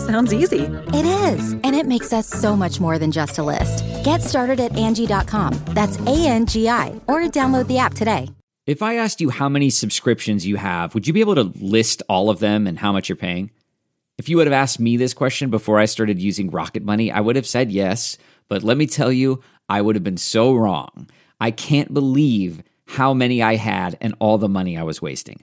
[0.00, 0.64] Sounds easy.
[0.94, 3.84] It is, and it makes us so much more than just a list.
[4.04, 5.54] Get started at Angi.com.
[5.68, 8.30] That's A N G I, or download the app today.
[8.66, 12.02] If I asked you how many subscriptions you have, would you be able to list
[12.08, 13.50] all of them and how much you're paying?
[14.16, 17.20] If you would have asked me this question before I started using Rocket Money, I
[17.20, 18.16] would have said yes.
[18.48, 21.08] But let me tell you, I would have been so wrong.
[21.40, 25.42] I can't believe how many I had and all the money I was wasting.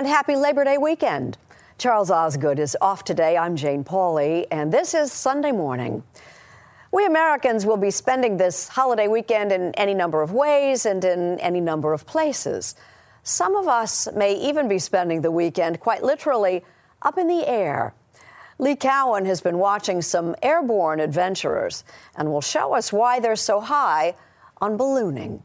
[0.00, 1.36] And happy Labor Day weekend.
[1.76, 3.36] Charles Osgood is off today.
[3.36, 6.02] I'm Jane Pauley, and this is Sunday morning.
[6.90, 11.38] We Americans will be spending this holiday weekend in any number of ways and in
[11.40, 12.76] any number of places.
[13.24, 16.64] Some of us may even be spending the weekend quite literally
[17.02, 17.92] up in the air.
[18.58, 21.84] Lee Cowan has been watching some airborne adventurers
[22.16, 24.14] and will show us why they're so high
[24.62, 25.42] on ballooning.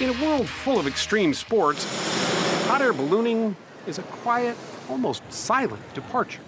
[0.00, 1.84] In a world full of extreme sports,
[2.68, 3.56] hot air ballooning
[3.88, 4.56] is a quiet,
[4.88, 6.42] almost silent departure.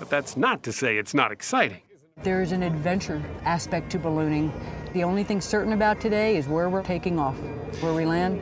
[0.00, 1.82] But that's not to say it's not exciting.
[2.24, 4.52] There is an adventure aspect to ballooning.
[4.92, 7.36] The only thing certain about today is where we're taking off.
[7.80, 8.40] Where we land,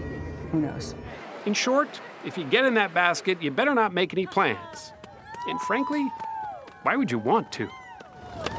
[0.50, 0.94] who knows?
[1.44, 4.92] In short, if you get in that basket, you better not make any plans.
[5.46, 6.10] And frankly,
[6.84, 7.68] why would you want to?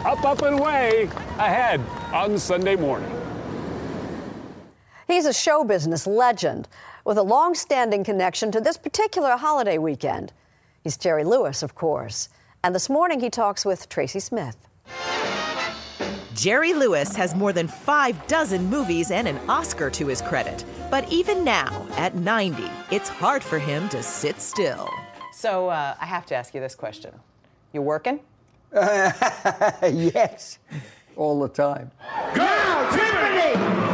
[0.06, 1.10] Up, up, and away
[1.40, 1.80] ahead
[2.14, 3.23] on Sunday morning.
[5.08, 6.68] He's a show business legend
[7.06, 10.32] with a long standing connection to this particular holiday weekend.
[10.84, 12.30] He's Jerry Lewis, of course.
[12.64, 14.58] And this morning he talks with Tracy Smith.
[16.34, 20.66] Jerry Lewis has more than five dozen movies and an Oscar to his credit.
[20.90, 24.90] But even now, at 90, it's hard for him to sit still.
[25.32, 27.14] So uh, I have to ask you this question.
[27.72, 28.20] You working?
[28.74, 30.60] yes,
[31.16, 31.92] all the time.
[32.34, 33.93] Go, Tiffany!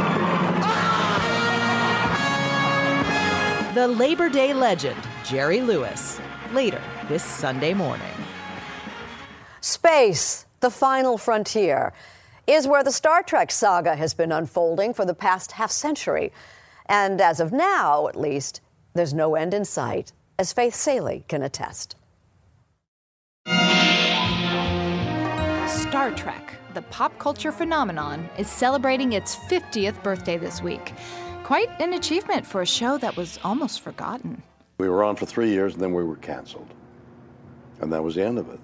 [3.76, 6.20] The Labor Day legend, Jerry Lewis,
[6.54, 8.12] later this Sunday morning.
[9.62, 11.94] Space, the final frontier,
[12.48, 16.32] is where the Star Trek saga has been unfolding for the past half century.
[16.88, 18.62] And as of now, at least,
[18.96, 21.96] there's no end in sight, as Faith Salie can attest.
[25.68, 30.94] Star Trek, the pop culture phenomenon, is celebrating its 50th birthday this week.
[31.50, 34.44] Quite an achievement for a show that was almost forgotten.
[34.78, 36.72] We were on for three years and then we were canceled.
[37.82, 38.60] And that was the end of it.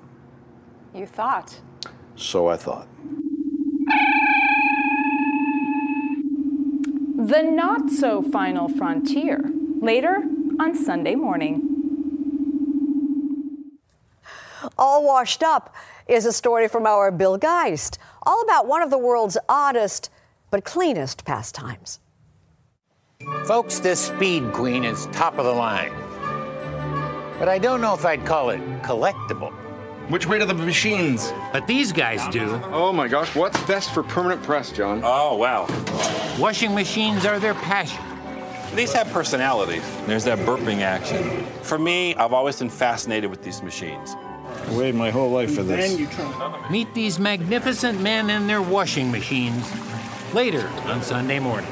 [0.94, 1.60] You thought.
[2.16, 2.88] So I thought.
[7.18, 9.44] The Not So Final Frontier,
[9.82, 10.24] later
[10.60, 11.68] on Sunday morning.
[14.78, 15.74] All washed up
[16.08, 17.98] is a story from our Bill Geist,
[18.28, 20.12] all about one of the world's oddest
[20.52, 22.00] but cleanest pastimes.
[23.46, 25.92] Folks, this Speed Queen is top of the line.
[27.40, 29.52] But I don't know if I'd call it collectible.
[30.10, 31.34] Which way to the machines?
[31.52, 32.62] But these guys do.
[32.66, 35.02] Oh my gosh, what's best for permanent press, John?
[35.04, 35.68] Oh, wow.
[36.40, 38.04] Washing machines are their passion.
[38.76, 39.82] These have personality.
[40.06, 41.46] There's that burping action.
[41.64, 44.16] For me, I've always been fascinated with these machines.
[44.16, 46.00] I waited my whole life for this.
[46.70, 49.66] Meet these magnificent men and their washing machines
[50.34, 51.70] later on Sunday morning.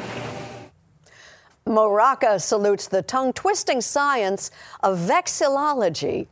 [1.65, 4.51] Mo Rocca salutes the tongue twisting science
[4.81, 6.27] of vexillology.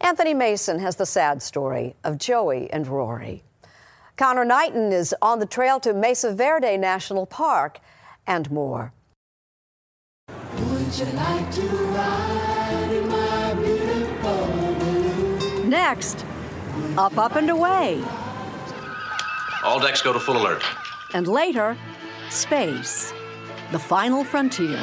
[0.00, 3.42] Anthony Mason has the sad story of Joey and Rory.
[4.16, 7.80] Connor Knighton is on the trail to Mesa Verde National Park
[8.26, 8.92] and more.
[15.66, 16.24] Next,
[16.96, 18.02] up, up, and away.
[19.62, 20.62] All decks go to full alert.
[21.12, 21.76] And later,
[22.30, 23.12] space,
[23.72, 24.78] the final frontier.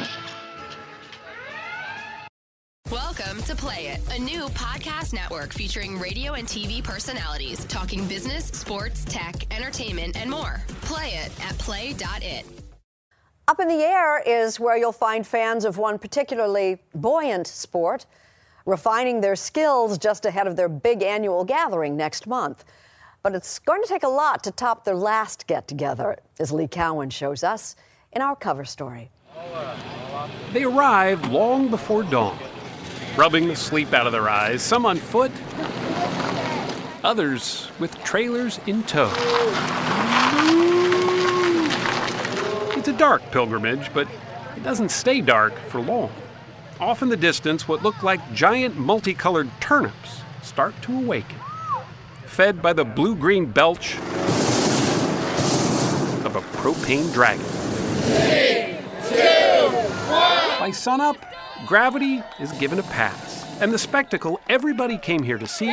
[2.90, 8.46] Welcome to Play It, a new podcast network featuring radio and TV personalities talking business,
[8.46, 10.62] sports, tech, entertainment, and more.
[10.82, 12.44] Play it at play.it.
[13.48, 18.04] Up in the air is where you'll find fans of one particularly buoyant sport
[18.66, 22.64] refining their skills just ahead of their big annual gathering next month.
[23.22, 26.68] But it's going to take a lot to top their last get together, as Lee
[26.68, 27.76] Cowan shows us
[28.14, 29.10] in our cover story.
[30.52, 32.38] They arrive long before dawn,
[33.16, 35.32] rubbing the sleep out of their eyes, some on foot,
[37.02, 39.12] others with trailers in tow.
[42.76, 44.06] It's a dark pilgrimage, but
[44.56, 46.12] it doesn't stay dark for long.
[46.80, 51.38] Off in the distance, what look like giant multicolored turnips start to awaken,
[52.26, 53.96] fed by the blue green belch
[56.24, 57.63] of a propane dragon.
[58.04, 58.78] Three,
[59.08, 59.68] two,
[60.12, 60.58] one.
[60.60, 61.16] By sunup,
[61.66, 65.70] gravity is given a pass, and the spectacle everybody came here to see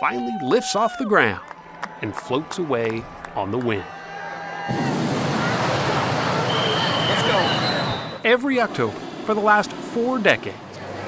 [0.00, 1.42] finally lifts off the ground
[2.00, 3.04] and floats away
[3.36, 3.84] on the wind.
[8.24, 10.56] Every October for the last four decades,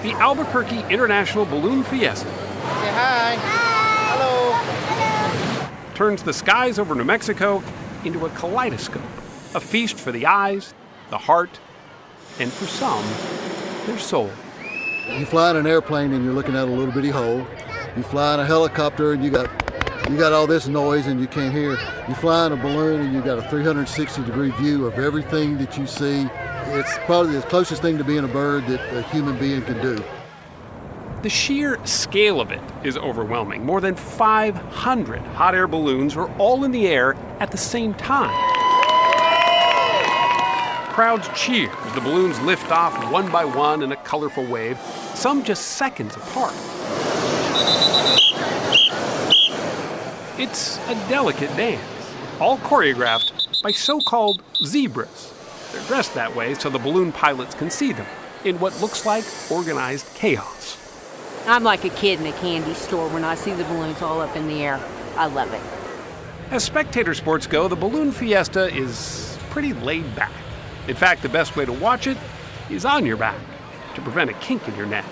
[0.03, 3.37] the Albuquerque International Balloon Fiesta Say hi.
[4.11, 4.55] Hello.
[5.95, 7.63] turns the skies over New Mexico
[8.05, 9.03] into a kaleidoscope,
[9.55, 10.75] a feast for the eyes,
[11.11, 11.59] the heart,
[12.39, 13.05] and for some,
[13.87, 14.31] their soul.
[15.09, 17.47] You fly in an airplane and you're looking at a little bitty hole.
[17.97, 19.51] You fly in a helicopter and you got
[20.11, 21.79] you got all this noise and you can't hear.
[22.09, 25.79] You fly in a balloon and you got a 360 degree view of everything that
[25.79, 26.29] you see.
[26.67, 30.03] It's probably the closest thing to being a bird that a human being can do.
[31.23, 33.65] The sheer scale of it is overwhelming.
[33.65, 38.35] More than 500 hot air balloons are all in the air at the same time.
[40.93, 44.77] Crowds cheer as the balloons lift off one by one in a colorful wave,
[45.15, 46.55] some just seconds apart.
[50.41, 55.33] It's a delicate dance, all choreographed by so called zebras.
[55.71, 58.07] They're dressed that way so the balloon pilots can see them
[58.45, 60.82] in what looks like organized chaos.
[61.47, 64.37] I'm like a kid in a candy store when I see the balloons all up
[64.37, 64.81] in the air.
[65.17, 65.61] I love it.
[66.53, 70.33] As spectator sports go, the balloon fiesta is pretty laid back.
[70.89, 72.17] In fact, the best way to watch it
[72.71, 73.39] is on your back
[73.95, 75.05] to prevent a kink in your neck.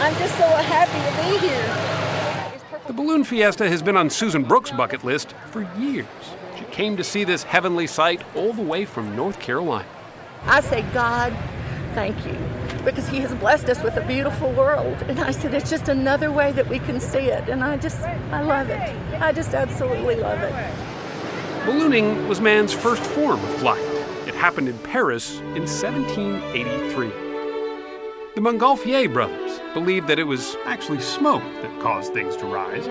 [0.00, 2.84] I'm just so happy to be here.
[2.86, 6.06] The balloon fiesta has been on Susan Brooks' bucket list for years.
[6.56, 9.88] She came to see this heavenly sight all the way from North Carolina.
[10.44, 11.36] I say, God,
[11.94, 12.36] thank you,
[12.90, 14.96] because He has blessed us with a beautiful world.
[15.08, 17.48] And I said, it's just another way that we can see it.
[17.48, 18.80] And I just, I love it.
[19.20, 20.52] I just absolutely love it.
[21.66, 23.82] Ballooning was man's first form of flight.
[24.26, 27.08] It happened in Paris in 1783.
[28.34, 32.88] The Montgolfier brothers believed that it was actually smoke that caused things to rise.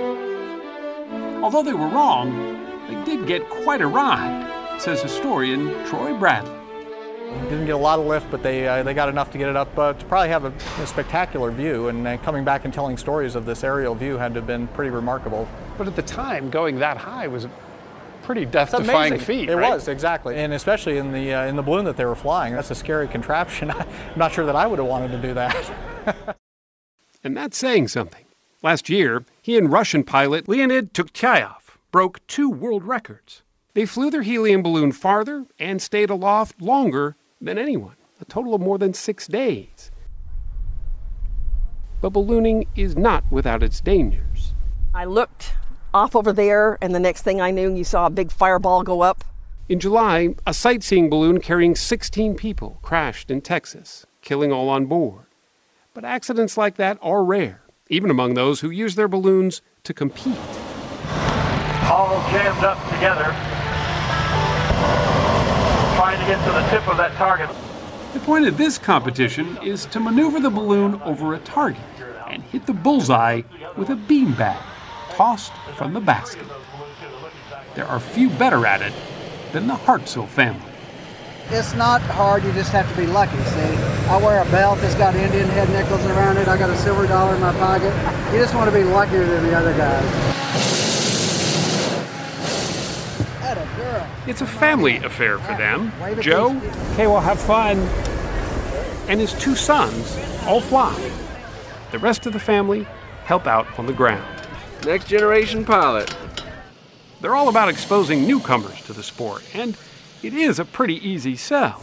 [1.41, 2.53] Although they were wrong,
[2.87, 6.56] they did get quite a ride, says historian Troy Bradley.
[7.43, 9.55] Didn't get a lot of lift, but they uh, they got enough to get it
[9.55, 11.87] up uh, to probably have a, a spectacular view.
[11.87, 14.67] And uh, coming back and telling stories of this aerial view had to have been
[14.69, 15.47] pretty remarkable.
[15.77, 17.47] But at the time, going that high was
[18.23, 19.49] pretty It's death-defying feat.
[19.49, 19.71] It right?
[19.71, 22.53] was exactly, and especially in the uh, in the balloon that they were flying.
[22.53, 23.71] That's a scary contraption.
[23.71, 26.35] I'm not sure that I would have wanted to do that.
[27.23, 28.23] And that's saying something.
[28.63, 31.57] Last year, he and Russian pilot Leonid Tiukhtyaev
[31.91, 33.41] broke two world records.
[33.73, 38.61] They flew their helium balloon farther and stayed aloft longer than anyone, a total of
[38.61, 39.91] more than six days.
[42.01, 44.53] But ballooning is not without its dangers.
[44.93, 45.53] I looked
[45.93, 49.01] off over there, and the next thing I knew, you saw a big fireball go
[49.01, 49.23] up.
[49.69, 55.25] In July, a sightseeing balloon carrying 16 people crashed in Texas, killing all on board.
[55.93, 60.37] But accidents like that are rare, even among those who use their balloons to compete.
[61.83, 63.56] All jammed up together, trying to
[66.27, 67.49] get to the tip of that target.
[68.13, 71.81] The point of this competition is to maneuver the balloon over a target
[72.27, 73.43] and hit the bullseye
[73.77, 74.61] with a beanbag
[75.11, 76.45] tossed from the basket.
[77.75, 78.93] There are few better at it
[79.53, 80.61] than the Hartsell family.
[81.49, 83.77] It's not hard, you just have to be lucky, see?
[84.09, 87.07] I wear a belt that's got Indian head nickels around it, I got a silver
[87.07, 87.93] dollar in my pocket.
[88.33, 90.36] You just want to be luckier than the other guys.
[94.27, 95.91] It's a family affair for them.
[96.21, 96.49] Joe,
[96.93, 97.77] Okay, well, have fun.
[99.09, 100.93] and his two sons all fly.
[101.91, 102.85] The rest of the family
[103.25, 104.25] help out on the ground.
[104.85, 106.13] Next generation pilot.
[107.21, 109.77] They're all about exposing newcomers to the sport, and
[110.21, 111.81] it is a pretty easy sell.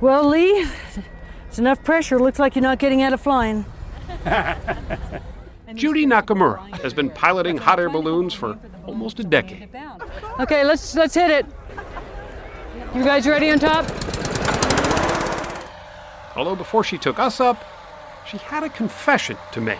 [0.00, 0.66] Well, Lee,
[1.48, 2.18] it's enough pressure.
[2.18, 3.64] Looks like you're not getting out of flying.
[5.74, 9.68] Judy Nakamura has been piloting hot air balloons for almost a decade.
[10.40, 11.46] Okay, let's let's hit it.
[12.94, 13.84] You guys ready on top?
[16.36, 17.64] Although before she took us up,
[18.28, 19.78] she had a confession to make.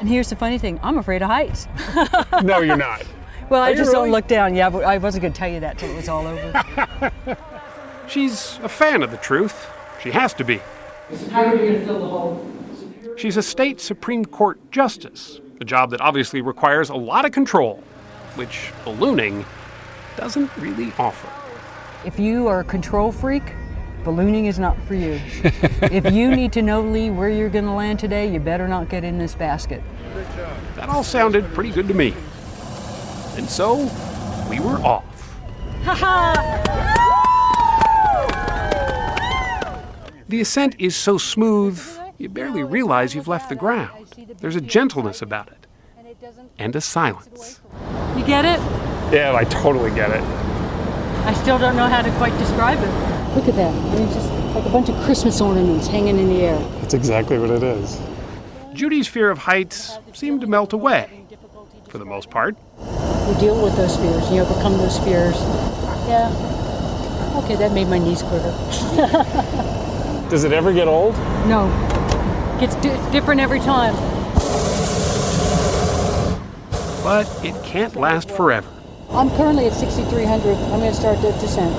[0.00, 1.66] And here's the funny thing: I'm afraid of heights.
[2.42, 3.04] No, you're not.
[3.48, 4.06] well, Are I just really?
[4.06, 4.54] don't look down.
[4.54, 7.38] Yeah, but I wasn't going to tell you that till it was all over.
[8.08, 9.66] She's a fan of the truth.
[10.02, 10.60] She has to be.
[11.30, 12.50] How are you going to fill the hole?
[13.16, 17.82] She's a state Supreme Court justice, a job that obviously requires a lot of control,
[18.34, 19.44] which ballooning
[20.16, 21.28] doesn't really offer.
[22.04, 23.54] If you are a control freak,
[24.02, 25.20] ballooning is not for you.
[25.82, 28.88] if you need to know, Lee, where you're going to land today, you better not
[28.88, 29.80] get in this basket.
[30.74, 32.14] That all sounded pretty good to me.
[33.36, 33.88] And so,
[34.50, 35.04] we were off.
[35.84, 36.64] Ha ha!
[40.28, 41.80] The ascent is so smooth,
[42.18, 44.06] you barely realize you've left the ground.
[44.40, 45.66] There's a gentleness about it,
[46.58, 47.60] and a silence.
[48.16, 48.60] You get it?
[49.12, 50.22] Yeah, I totally get it.
[51.26, 53.34] I still don't know how to quite describe it.
[53.34, 53.72] Look at that.
[53.74, 56.58] I mean, just like a bunch of Christmas ornaments hanging in the air.
[56.80, 58.00] That's exactly what it is.
[58.72, 61.24] Judy's fear of heights seemed to melt away,
[61.88, 62.56] for the most part.
[62.80, 64.30] You deal with those fears.
[64.30, 65.36] You overcome those fears.
[66.06, 66.30] Yeah.
[67.42, 68.50] Okay, that made my knees quiver.
[70.30, 71.14] Does it ever get old?
[71.46, 71.68] no.
[72.60, 73.94] Gets di- different every time.
[77.02, 78.68] But it can't last forever.
[79.10, 80.56] I'm currently at 6,300.
[80.56, 81.74] I'm going to start the descent.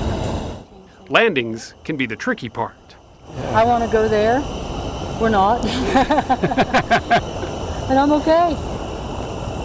[1.10, 2.94] Landings can be the tricky part.
[3.52, 4.40] I want to go there.
[5.20, 5.64] We're not.
[7.90, 8.54] and I'm okay.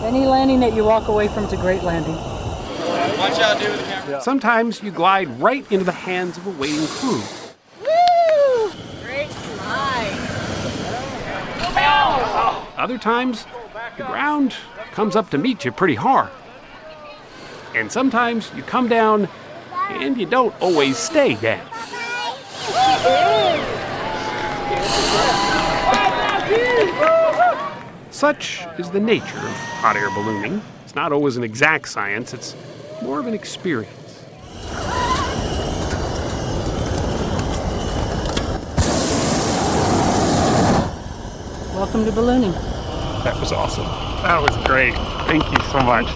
[0.05, 2.15] Any landing that you walk away from is a great landing.
[2.15, 4.21] Watch out, dude, with the camera.
[4.21, 7.21] Sometimes you glide right into the hands of a waiting crew.
[12.81, 13.45] Other times,
[13.95, 14.55] the ground
[14.93, 16.31] comes up to meet you pretty hard.
[17.75, 19.29] And sometimes you come down
[19.91, 21.63] and you don't always stay down.
[28.09, 30.59] Such is the nature of hot air ballooning.
[30.83, 32.55] It's not always an exact science, it's
[33.03, 34.25] more of an experience.
[41.81, 42.51] Welcome to ballooning.
[43.23, 43.85] That was awesome.
[44.21, 44.93] That was great.
[45.25, 46.15] Thank you so much.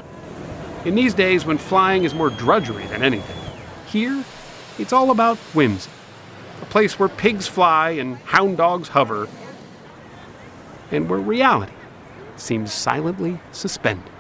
[0.86, 3.36] In these days when flying is more drudgery than anything,
[3.88, 4.24] here
[4.78, 5.90] it's all about whimsy.
[6.62, 9.28] A place where pigs fly and hound dogs hover,
[10.92, 11.74] and where reality
[12.36, 14.14] seems silently suspended.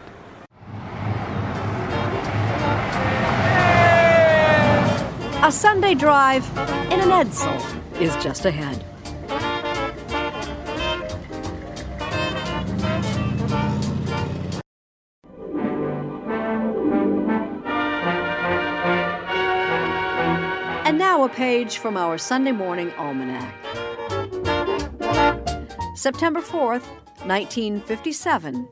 [5.43, 6.49] A Sunday drive
[6.91, 8.83] in an Edsel is just ahead.
[21.35, 23.53] Page from our Sunday morning almanac.
[25.97, 26.87] September 4th,
[27.27, 28.69] 1957.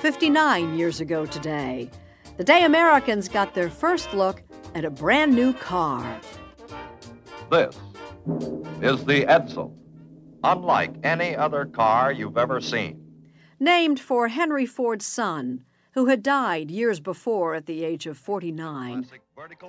[0.00, 1.90] 59 years ago today.
[2.38, 4.42] The day Americans got their first look
[4.74, 6.18] at a brand new car.
[7.50, 7.76] This
[8.80, 9.74] is the Edsel,
[10.42, 12.98] unlike any other car you've ever seen.
[13.58, 19.06] Named for Henry Ford's son, who had died years before at the age of 49,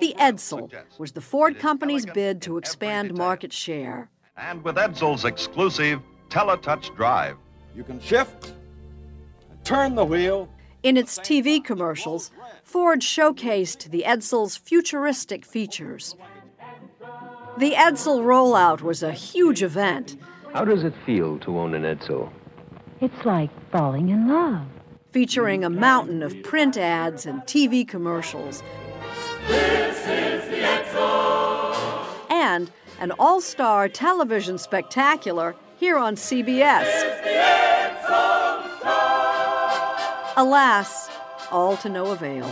[0.00, 4.10] the Edsel was the Ford company's bid to expand market share.
[4.36, 7.36] And with Edsel's exclusive Teletouch Drive,
[7.74, 8.54] you can shift,
[9.50, 10.48] and Turn the wheel.
[10.82, 12.32] In its TV commercials,
[12.64, 16.16] Ford showcased the Edsel's futuristic features.
[17.58, 20.16] The Edsel rollout was a huge event.
[20.52, 22.30] How does it feel to own an Edsel?
[23.00, 24.66] It's like falling in love.
[25.12, 28.62] Featuring a mountain of print ads and TV commercials.
[32.30, 32.70] And
[33.00, 36.88] an all star television spectacular here on CBS.
[40.36, 41.10] Alas,
[41.50, 42.50] all to no avail.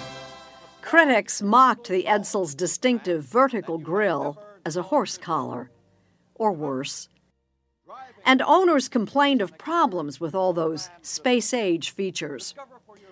[0.82, 5.70] Critics mocked the Edsel's distinctive vertical grille as a horse collar,
[6.34, 7.08] or worse.
[8.24, 12.54] And owners complained of problems with all those space age features.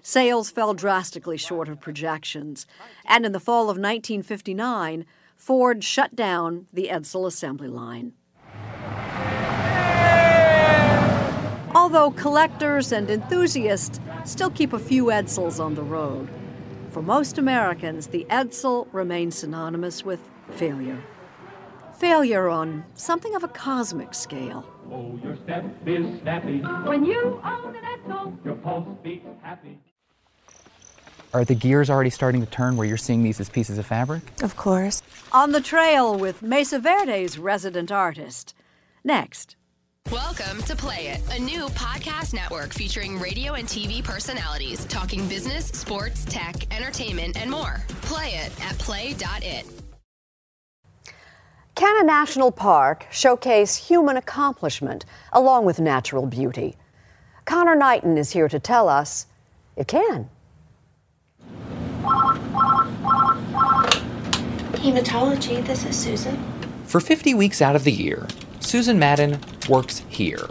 [0.02, 2.66] Sales fell drastically short of projections,
[3.04, 5.04] and in the fall of 1959,
[5.34, 8.12] Ford shut down the Edsel assembly line.
[11.74, 16.28] Although collectors and enthusiasts still keep a few Edsels on the road,
[16.90, 20.20] for most Americans, the Edsel remains synonymous with
[20.50, 21.02] failure.
[21.98, 24.64] Failure on something of a cosmic scale.
[24.88, 26.60] Oh, your step is snappy.
[26.86, 29.80] When you own an Edsel, your pulse beats happy.
[31.34, 34.22] Are the gears already starting to turn where you're seeing these as pieces of fabric?
[34.42, 35.02] Of course.
[35.32, 38.54] On the trail with Mesa Verde's resident artist.
[39.02, 39.56] Next.
[40.12, 45.66] Welcome to Play It, a new podcast network featuring radio and TV personalities talking business,
[45.66, 47.82] sports, tech, entertainment, and more.
[48.02, 49.87] Play it at play.it.
[51.78, 56.74] Can a national park showcase human accomplishment along with natural beauty?
[57.44, 59.26] Connor Knighton is here to tell us
[59.76, 60.28] it can.
[64.72, 66.36] Hematology, this is Susan.
[66.82, 68.26] For 50 weeks out of the year,
[68.58, 70.48] Susan Madden works here,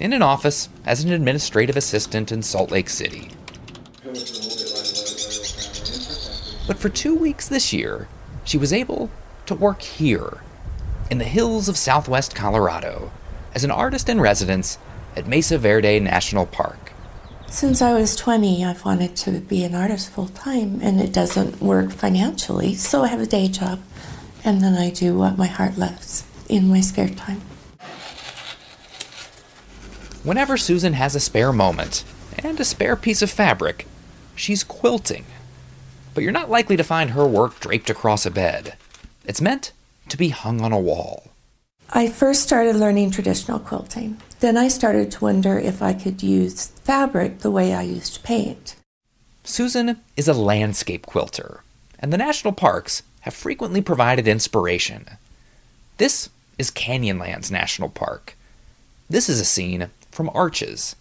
[0.00, 3.28] in an office as an administrative assistant in Salt Lake City.
[6.66, 8.08] But for two weeks this year,
[8.42, 9.08] she was able
[9.46, 10.40] to work here,
[11.10, 13.10] in the hills of southwest Colorado,
[13.54, 14.78] as an artist in residence
[15.16, 16.92] at Mesa Verde National Park.
[17.48, 21.60] Since I was 20, I've wanted to be an artist full time, and it doesn't
[21.62, 23.80] work financially, so I have a day job,
[24.44, 27.42] and then I do what my heart loves in my spare time.
[30.24, 32.02] Whenever Susan has a spare moment
[32.38, 33.86] and a spare piece of fabric,
[34.34, 35.26] she's quilting.
[36.14, 38.76] But you're not likely to find her work draped across a bed.
[39.26, 39.72] It's meant
[40.08, 41.30] to be hung on a wall.
[41.90, 44.20] I first started learning traditional quilting.
[44.40, 48.76] Then I started to wonder if I could use fabric the way I used paint.
[49.44, 51.62] Susan is a landscape quilter,
[51.98, 55.06] and the national parks have frequently provided inspiration.
[55.98, 58.36] This is Canyonlands National Park.
[59.08, 60.96] This is a scene from Arches.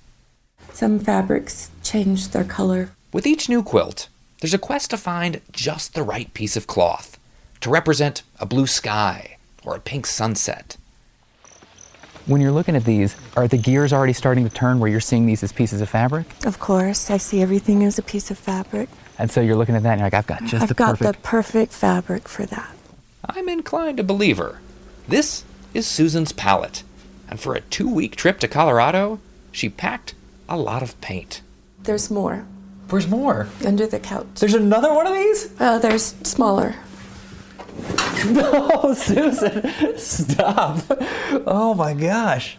[0.72, 2.92] Some fabrics change their color.
[3.12, 4.10] With each new quilt,
[4.42, 7.13] there's a quest to find just the right piece of cloth
[7.64, 10.76] to represent a blue sky or a pink sunset.
[12.26, 15.26] When you're looking at these, are the gears already starting to turn where you're seeing
[15.26, 16.26] these as pieces of fabric?
[16.46, 18.90] Of course, I see everything as a piece of fabric.
[19.18, 20.98] And so you're looking at that and you're like, I've got just I've the got
[21.00, 21.22] perfect.
[21.22, 22.76] the perfect fabric for that.
[23.26, 24.60] I'm inclined to believe her.
[25.08, 26.84] This is Susan's palette,
[27.30, 29.20] and for a two week trip to Colorado,
[29.52, 30.16] she packed
[30.50, 31.42] a lot of paint.
[31.82, 32.46] There's more.
[32.90, 33.48] Where's more?
[33.66, 34.28] Under the couch.
[34.36, 35.54] There's another one of these?
[35.60, 36.76] Oh, there's smaller.
[38.26, 40.80] no, Susan, stop.
[41.46, 42.58] Oh my gosh.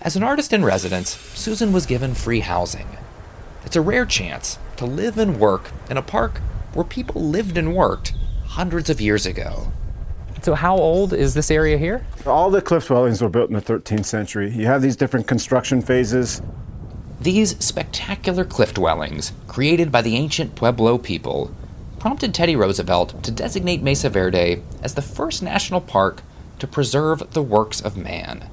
[0.00, 2.88] As an artist in residence, Susan was given free housing.
[3.64, 6.40] It's a rare chance to live and work in a park
[6.74, 8.14] where people lived and worked
[8.46, 9.70] hundreds of years ago.
[10.42, 12.04] So, how old is this area here?
[12.26, 14.50] All the cliff dwellings were built in the 13th century.
[14.50, 16.42] You have these different construction phases.
[17.20, 21.54] These spectacular cliff dwellings, created by the ancient Pueblo people,
[22.02, 26.20] prompted Teddy Roosevelt to designate Mesa Verde as the first national park
[26.58, 28.50] to preserve the works of man.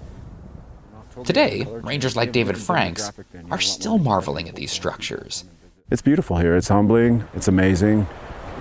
[1.23, 3.11] Today, rangers like David Franks
[3.49, 5.45] are still marveling at these structures.
[5.89, 6.55] It's beautiful here.
[6.55, 7.23] It's humbling.
[7.33, 8.05] It's amazing.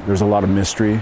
[0.06, 0.98] There's a lot of mystery.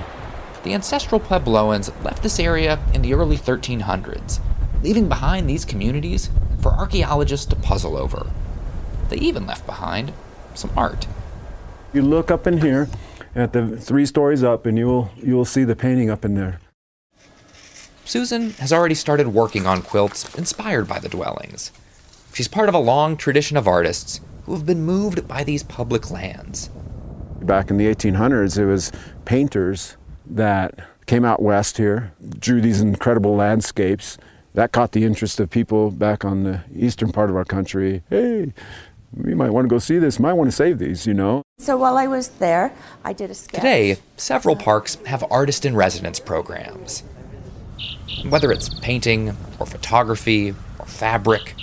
[0.65, 4.41] The ancestral Puebloans left this area in the early 1300s,
[4.83, 6.29] leaving behind these communities
[6.61, 8.33] for archaeologists to puzzle over.
[9.11, 10.13] They even left behind
[10.55, 11.07] some art.
[11.93, 12.89] You look up in here
[13.37, 16.35] at the three stories up and you will you will see the painting up in
[16.35, 16.59] there.
[18.05, 21.71] Susan has already started working on quilts inspired by the dwellings.
[22.33, 26.11] She's part of a long tradition of artists who have been moved by these public
[26.11, 26.71] lands.
[27.43, 28.93] Back in the 1800s, it was
[29.25, 34.19] painters that came out west here, drew these incredible landscapes.
[34.55, 38.03] That caught the interest of people back on the eastern part of our country.
[38.09, 38.53] Hey,
[39.25, 40.19] you might want to go see this.
[40.19, 41.43] You might want to save these, you know.
[41.59, 42.73] So while I was there,
[43.05, 43.61] I did a sketch.
[43.61, 47.03] Today, several parks have artist in residence programs.
[48.29, 51.55] Whether it's painting or photography or fabric,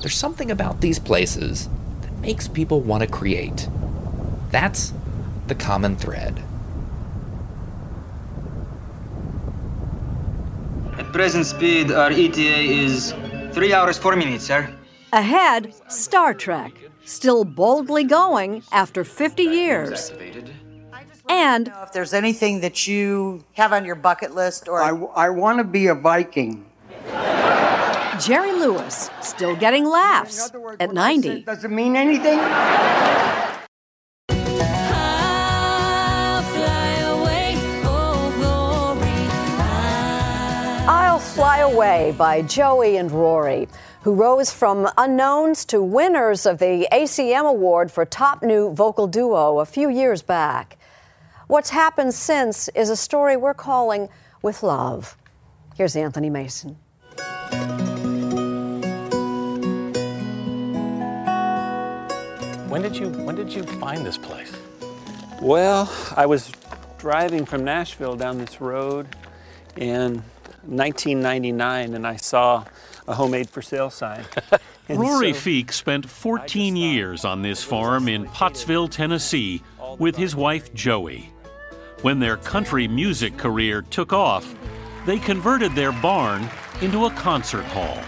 [0.00, 1.68] there's something about these places
[2.02, 3.68] that makes people want to create.
[4.50, 4.92] That's
[5.46, 6.42] the common thread.
[10.98, 13.12] At present speed, our ETA is
[13.52, 14.72] 3 hours 4 minutes, sir.
[15.12, 16.72] Ahead, Star Trek,
[17.04, 20.12] still boldly going after 50 years.
[21.28, 24.82] And If there's anything that you have on your bucket list or.
[24.82, 24.90] I,
[25.26, 26.66] I want to be a Viking.
[28.20, 31.42] Jerry Lewis, still getting laughs at 90.
[31.42, 32.38] Does it mean anything?
[40.84, 43.68] I'll Fly Away oh, by Joey and Rory,
[44.02, 49.60] who rose from unknowns to winners of the ACM Award for Top New Vocal Duo
[49.60, 50.76] a few years back.
[51.46, 54.08] What's happened since is a story we're calling
[54.42, 55.16] With Love.
[55.76, 56.76] Here's Anthony Mason.
[62.68, 64.52] When did you when did you find this place?
[65.40, 66.50] Well, I was
[66.98, 69.14] driving from Nashville down this road
[69.76, 70.22] in
[70.64, 72.64] 1999 and I saw
[73.08, 74.24] a homemade for sale sign.
[74.88, 79.62] Rory so- Feek spent 14 years on this farm in Pottsville, Tennessee,
[79.98, 81.32] with his wife Joey.
[82.02, 84.54] When their country music career took off,
[85.06, 86.48] they converted their barn
[86.80, 87.98] into a concert hall.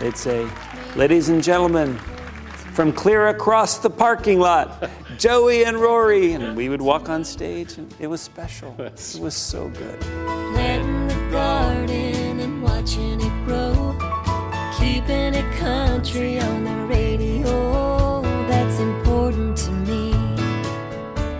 [0.00, 0.48] They'd say,
[0.96, 1.96] Ladies and gentlemen,
[2.72, 6.32] from clear across the parking lot, Joey and Rory.
[6.32, 8.74] And we would walk on stage, and it was special.
[8.78, 10.02] It was so good.
[15.66, 18.22] Country on the radio.
[18.46, 20.12] That's important to me.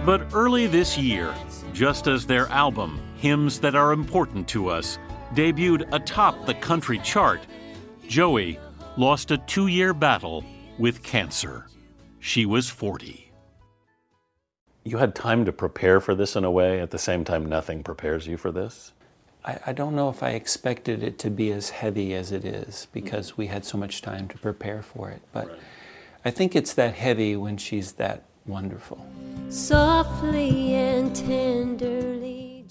[0.04, 1.32] But early this year,
[1.72, 4.98] just as their album, Hymns That Are Important to Us,
[5.34, 7.46] debuted atop the country chart,
[8.08, 8.58] Joey
[8.96, 10.44] lost a two year battle
[10.76, 11.66] with cancer.
[12.18, 13.30] She was 40.
[14.82, 17.84] You had time to prepare for this in a way, at the same time, nothing
[17.84, 18.92] prepares you for this?
[19.46, 22.88] I, I don't know if I expected it to be as heavy as it is
[22.92, 25.22] because we had so much time to prepare for it.
[25.32, 25.58] But
[26.24, 29.06] I think it's that heavy when she's that wonderful.
[29.48, 32.66] Softly and tenderly.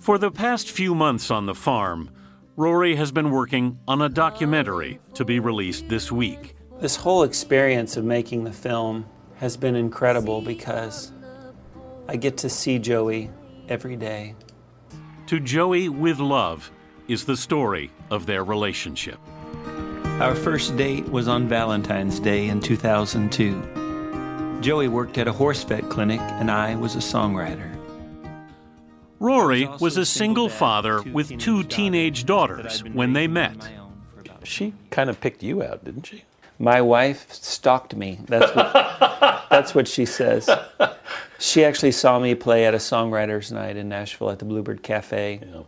[0.00, 2.10] For the past few months on the farm,
[2.56, 6.56] Rory has been working on a documentary to be released this week.
[6.80, 11.12] This whole experience of making the film has been incredible because
[12.08, 13.30] I get to see Joey
[13.68, 14.34] every day.
[15.26, 16.70] To Joey with Love
[17.08, 19.18] is the story of their relationship.
[20.20, 24.60] Our first date was on Valentine's Day in 2002.
[24.60, 27.76] Joey worked at a horse vet clinic, and I was a songwriter.
[29.18, 33.68] Rory was a single father with two teenage daughters when they met.
[34.44, 36.22] She kind of picked you out, didn't she?
[36.60, 38.20] My wife stalked me.
[38.26, 38.72] That's what,
[39.50, 40.48] that's what she says.
[41.38, 45.40] She actually saw me play at a songwriters night in Nashville at the Bluebird Cafe.
[45.44, 45.62] Yeah.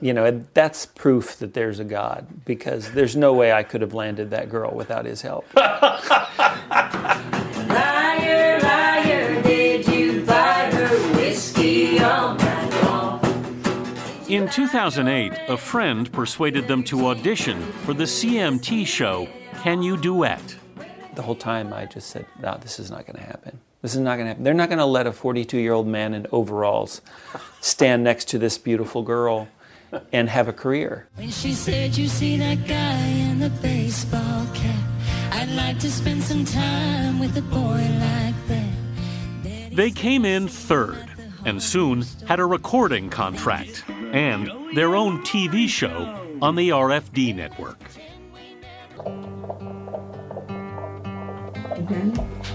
[0.00, 3.94] You know, that's proof that there's a God because there's no way I could have
[3.94, 5.46] landed that girl without his help.
[7.68, 13.20] Liar, liar, did you buy her whiskey all night long?
[14.28, 19.28] In 2008, a friend persuaded them to audition for the CMT show
[19.62, 20.56] Can You Duet?
[21.14, 23.58] The whole time I just said, no, this is not going to happen.
[23.80, 24.44] This is not going to happen.
[24.44, 27.00] They're not going to let a 42 year old man in overalls
[27.60, 29.48] stand next to this beautiful girl
[30.12, 31.06] and have a career.
[31.14, 34.84] When she said, You see that guy in the baseball cap?
[35.32, 39.70] I'd like to spend some time with a boy like that.
[39.76, 41.08] They came in third
[41.44, 47.78] and soon had a recording contract and their own TV show on the RFD network.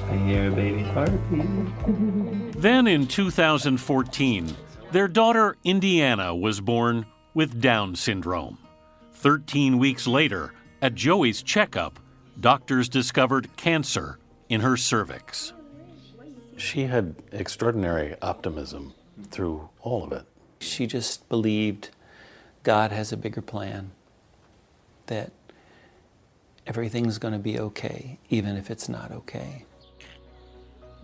[0.09, 2.53] I hear a baby's heartbeat.
[2.61, 4.55] Then in 2014,
[4.91, 8.57] their daughter Indiana was born with Down syndrome.
[9.15, 11.99] 13 weeks later, at Joey's checkup,
[12.39, 15.53] doctors discovered cancer in her cervix.
[16.57, 18.93] She had extraordinary optimism
[19.29, 20.25] through all of it.
[20.59, 21.89] She just believed
[22.63, 23.91] God has a bigger plan,
[25.07, 25.31] that
[26.67, 29.65] everything's going to be okay, even if it's not okay.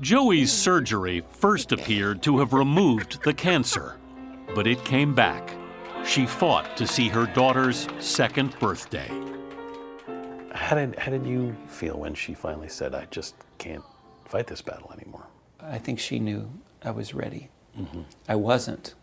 [0.02, 3.98] Joey's surgery first appeared to have removed the cancer,
[4.56, 5.52] but it came back.
[6.06, 9.10] She fought to see her daughter's second birthday.
[10.54, 13.84] How did how did you feel when she finally said, "I just can't
[14.26, 15.28] fight this battle anymore"?
[15.60, 16.50] I think she knew
[16.84, 17.50] I was ready.
[17.78, 18.02] Mm-hmm.
[18.28, 18.96] I wasn't.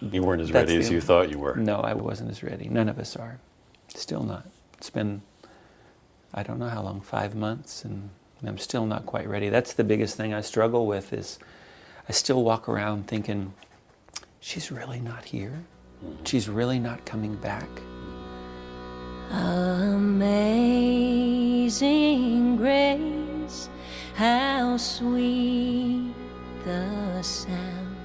[0.00, 1.56] You weren't as That's ready as you only- thought you were.
[1.56, 2.68] No, I wasn't as ready.
[2.68, 3.40] None of us are.
[3.88, 4.46] Still not.
[4.74, 5.22] It's been,
[6.32, 8.10] I don't know how long, five months, and
[8.44, 9.48] I'm still not quite ready.
[9.48, 11.38] That's the biggest thing I struggle with is
[12.08, 13.52] I still walk around thinking,
[14.40, 15.64] she's really not here.
[16.24, 17.68] She's really not coming back.
[19.30, 20.46] Amazing
[22.56, 23.68] grace,
[24.14, 26.14] how sweet
[26.64, 27.96] the sound.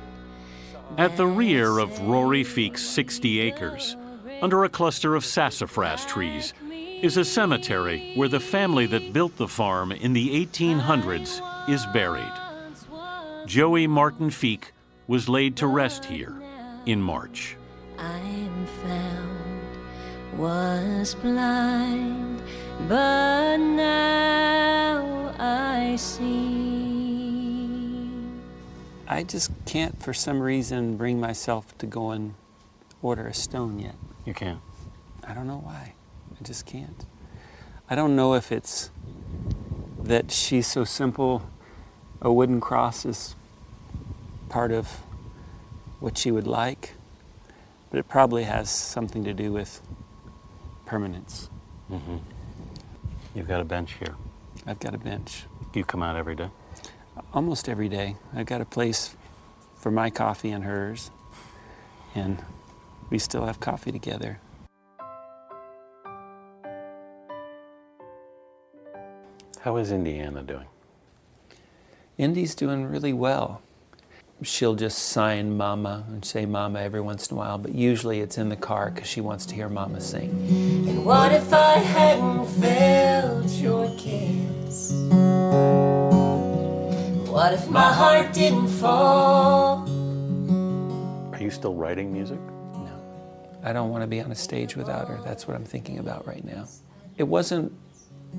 [0.97, 3.95] At the rear of Rory Feek's 60 acres,
[4.41, 6.53] under a cluster of sassafras trees,
[7.03, 12.31] is a cemetery where the family that built the farm in the 1800s is buried.
[13.45, 14.71] Joey Martin Feek
[15.05, 16.33] was laid to rest here
[16.85, 17.57] in March.
[17.99, 22.41] I'm found, was blind,
[22.87, 26.47] but now I see.
[29.09, 32.35] I just can't, for some reason, bring myself to go and
[33.01, 33.95] order a stone yet.
[34.23, 34.61] You can't.
[35.27, 35.95] I don't know why.
[36.43, 37.05] I just can't.
[37.89, 38.91] I don't know if it's
[39.99, 41.41] that she's so simple,
[42.21, 43.37] a wooden cross is
[44.49, 44.89] part of
[46.01, 46.95] what she would like,
[47.89, 49.79] but it probably has something to do with
[50.85, 51.49] permanence.
[51.89, 52.17] Mm-hmm.
[53.35, 54.15] You've got a bench here.
[54.67, 55.45] I've got a bench.
[55.73, 56.49] You come out every day.
[57.33, 58.17] Almost every day.
[58.35, 59.15] I've got a place
[59.77, 61.09] for my coffee and hers,
[62.13, 62.43] and
[63.09, 64.41] we still have coffee together.
[69.63, 70.65] How is Indiana doing?
[72.17, 73.61] Indy's doing really well.
[74.41, 78.37] She'll just sign Mama and say Mama every once in a while, but usually it's
[78.37, 80.31] in the car because she wants to hear Mama sing.
[80.89, 84.91] And what if I hadn't felt your kiss?
[87.31, 89.87] What if my heart didn't fall?
[91.31, 92.39] Are you still writing music?
[92.73, 93.01] No.
[93.63, 95.21] I don't want to be on a stage without her.
[95.23, 96.65] That's what I'm thinking about right now.
[97.17, 97.71] It wasn't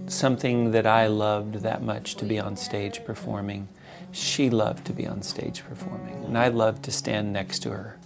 [0.06, 3.68] something that I loved that much to be on stage performing.
[4.12, 7.98] She loved to be on stage performing, and I loved to stand next to her.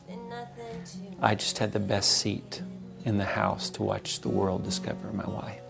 [1.20, 2.62] I just had the best seat
[3.04, 5.60] in the house to watch the world discover my wife.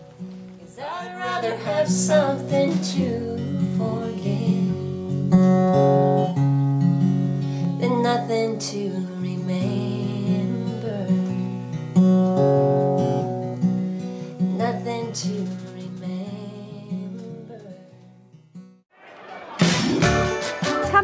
[0.81, 3.37] I'd rather have something to
[3.77, 4.59] forget
[7.79, 9.59] than nothing to remember.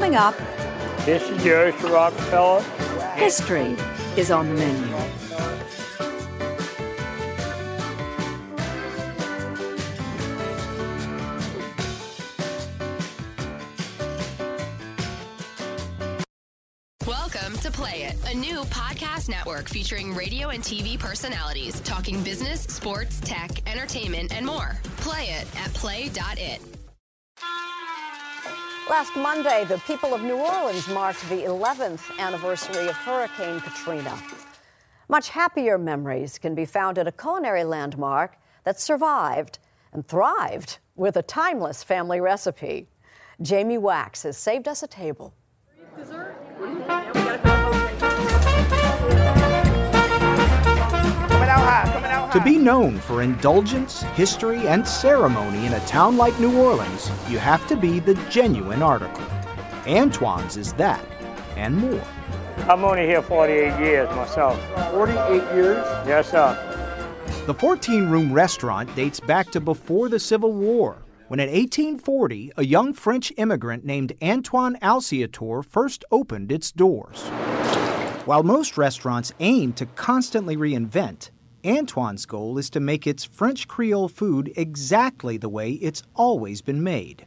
[0.05, 0.37] Coming up,
[1.03, 2.61] This is Jerry Rockefeller.
[3.15, 3.75] history
[4.15, 4.95] is on the menu.
[17.07, 22.61] Welcome to Play It, a new podcast network featuring radio and TV personalities talking business,
[22.61, 24.79] sports, tech, entertainment, and more.
[24.97, 26.84] Play it at play.it.
[28.87, 34.15] Last Monday, the people of New Orleans marked the 11th anniversary of Hurricane Katrina.
[35.09, 39.57] Much happier memories can be found at a culinary landmark that survived
[39.91, 42.87] and thrived with a timeless family recipe.
[43.41, 45.33] Jamie Wax has saved us a table.
[52.35, 57.39] To be known for indulgence, history, and ceremony in a town like New Orleans, you
[57.39, 59.23] have to be the genuine article.
[59.87, 61.01] Antoine's is that,
[61.55, 62.03] and more.
[62.67, 64.61] I'm only here 48 years myself.
[64.91, 65.15] 48
[65.55, 65.77] years?
[66.05, 67.23] Yes, sir.
[67.45, 70.97] The 14 room restaurant dates back to before the Civil War,
[71.29, 77.29] when in 1840, a young French immigrant named Antoine Alciator first opened its doors.
[78.25, 81.29] While most restaurants aim to constantly reinvent,
[81.65, 86.84] Antoine's goal is to make its French Creole food exactly the way it's always been
[86.84, 87.25] made.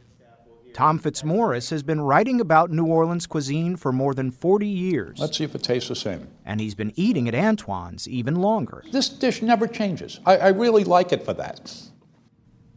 [0.73, 5.19] Tom Fitzmaurice has been writing about New Orleans cuisine for more than 40 years.
[5.19, 6.27] Let's see if it tastes the same.
[6.45, 8.83] And he's been eating at Antoine's even longer.
[8.91, 10.19] This dish never changes.
[10.25, 11.73] I, I really like it for that.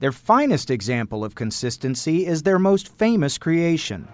[0.00, 4.08] Their finest example of consistency is their most famous creation.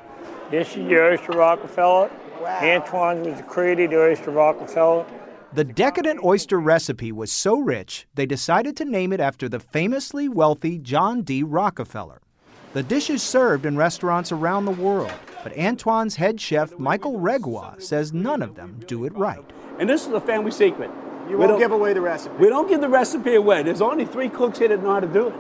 [0.51, 2.11] This is your Oyster Rockefeller.
[2.47, 5.07] Antoine's was created the Oyster Rockefeller.
[5.55, 10.29] The decadent oyster recipe was so rich, they decided to name it after the famously
[10.29, 11.43] wealthy John D.
[11.43, 12.21] Rockefeller.
[12.75, 17.81] The dish is served in restaurants around the world, but Antoine's head chef Michael Regua,
[17.81, 19.43] says none of them do it right.
[19.79, 20.91] And this is a family secret.
[21.27, 22.37] You We won't don't- give away the recipe.
[22.39, 23.63] We don't give the recipe away.
[23.63, 25.35] There's only three cooks here that know how to do it.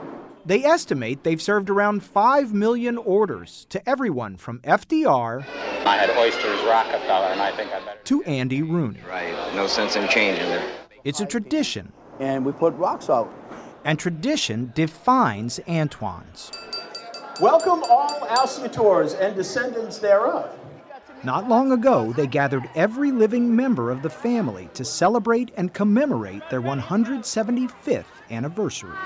[0.48, 5.44] They estimate they've served around 5 million orders to everyone from FDR
[5.84, 7.98] I had oysters Rockefeller, and I think I better.
[8.04, 9.00] to Andy Rooney.
[9.06, 9.34] Right.
[9.54, 10.62] No sense in changing it.
[11.04, 13.28] It's a tradition, And we put rocks salt.
[13.84, 16.50] and tradition defines Antoine's.
[17.42, 20.58] Welcome all Alciators and descendants thereof.
[21.24, 26.48] Not long ago, they gathered every living member of the family to celebrate and commemorate
[26.48, 28.96] their 175th anniversary.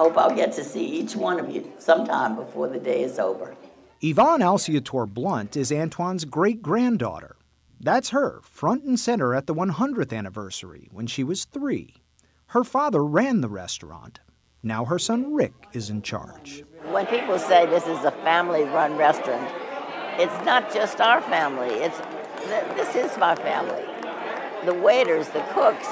[0.00, 3.54] Hope I'll get to see each one of you sometime before the day is over.
[4.00, 7.36] Yvonne Alciatore Blount is Antoine's great granddaughter.
[7.78, 11.96] That's her, front and center at the 100th anniversary when she was three.
[12.46, 14.20] Her father ran the restaurant.
[14.62, 16.64] Now her son Rick is in charge.
[16.92, 19.52] When people say this is a family run restaurant,
[20.18, 21.98] it's not just our family, it's
[22.74, 23.84] this is my family.
[24.64, 25.88] The waiters, the cooks,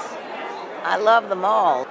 [0.83, 1.85] I love them all.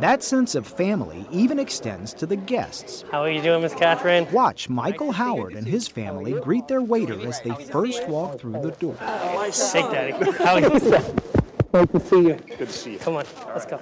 [0.00, 3.04] That sense of family even extends to the guests.
[3.12, 4.26] How are you doing, Miss Catherine?
[4.32, 8.72] Watch Michael Howard and his family greet their waiter as they first walk through the
[8.72, 8.96] door.
[8.96, 10.12] Hey, Daddy.
[10.42, 10.68] How are you?
[11.72, 12.34] Nice to see you.
[12.34, 12.98] Good to see you.
[12.98, 13.80] Come on, let's go.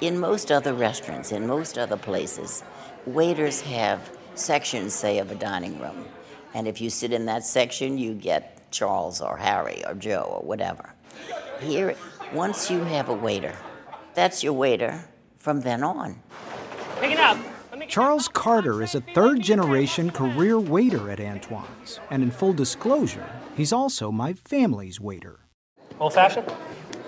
[0.00, 2.64] In most other restaurants, in most other places,
[3.06, 6.04] waiters have sections, say, of a dining room.
[6.54, 10.46] And if you sit in that section, you get Charles or Harry or Joe or
[10.46, 10.92] whatever.
[11.60, 11.94] Here,
[12.32, 13.54] once you have a waiter,
[14.14, 15.04] that's your waiter
[15.36, 16.20] from then on.
[17.00, 17.38] Pick it up.
[17.88, 22.00] Charles Carter is a third generation career waiter at Antoine's.
[22.10, 25.40] And in full disclosure, he's also my family's waiter.
[26.00, 26.50] Old fashioned?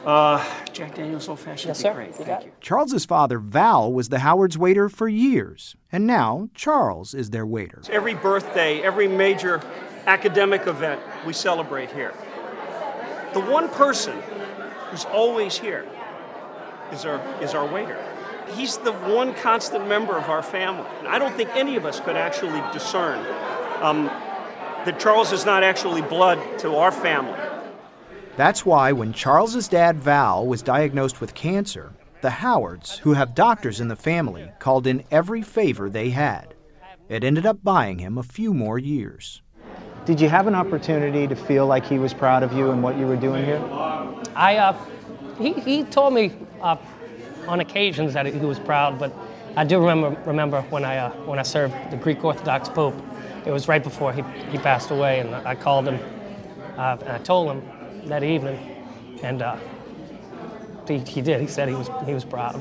[0.05, 1.95] Uh, Jack Daniels old fashioned Yes, sir.
[1.95, 2.15] great.
[2.15, 2.53] Thank got you.
[2.61, 5.75] Charles's father, Val, was the Howard's waiter for years.
[5.91, 7.81] And now Charles is their waiter.
[7.91, 9.61] Every birthday, every major
[10.07, 12.13] academic event, we celebrate here.
[13.33, 14.17] The one person
[14.91, 15.87] who's always here
[16.93, 18.03] is our, is our waiter.
[18.55, 20.89] He's the one constant member of our family.
[20.99, 23.19] And I don't think any of us could actually discern
[23.83, 24.07] um,
[24.85, 27.39] that Charles is not actually blood to our family.
[28.37, 33.81] That's why when Charles's dad, Val, was diagnosed with cancer, the Howards, who have doctors
[33.81, 36.55] in the family, called in every favor they had.
[37.09, 39.43] It ended up buying him a few more years.
[40.05, 42.97] Did you have an opportunity to feel like he was proud of you and what
[42.97, 43.61] you were doing here?
[44.35, 44.77] I, uh,
[45.39, 46.33] he, he told me
[46.67, 46.77] uh,
[47.47, 49.13] on occasions that he was proud, but
[49.57, 52.95] I do remember remember when I uh, when I served the Greek Orthodox Pope.
[53.47, 56.01] It was right before he, he passed away, and I called him
[56.77, 57.63] uh, and I told him
[58.09, 58.59] that evening,
[59.23, 59.57] and uh,
[60.89, 61.41] he, he did.
[61.41, 62.61] He said he was he was proud.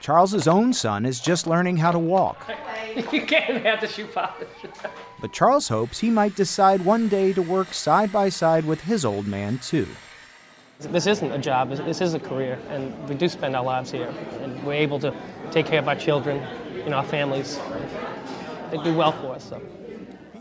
[0.00, 2.48] Charles's own son is just learning how to walk,
[3.12, 4.48] you can't have the shoe polish.
[5.20, 9.04] but Charles hopes he might decide one day to work side by side with his
[9.04, 9.88] old man, too.
[10.78, 13.90] This isn't a job, this- this is a career, and we do spend our lives
[13.90, 14.12] here.
[14.42, 15.12] And we're able to
[15.50, 16.42] take care of our children,
[16.74, 17.58] you know, our families.
[18.70, 19.44] They do well for us.
[19.44, 19.60] So.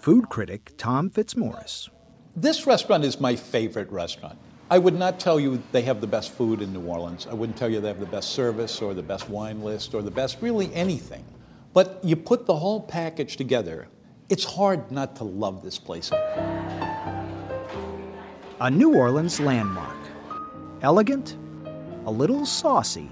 [0.02, 1.89] Food critic Tom Fitzmaurice.
[2.36, 4.38] This restaurant is my favorite restaurant.
[4.69, 7.28] I would not tell you they have the best food in New Orleans.
[7.30, 10.02] I wouldn't tell you they have the best service or the best wine list or
[10.02, 11.24] the best really anything.
[11.71, 13.88] But you put the whole package together,
[14.28, 16.12] it's hard not to love this place.
[18.60, 20.04] A New Orleans landmark.
[20.86, 21.36] Elegant,
[22.06, 23.10] a little saucy,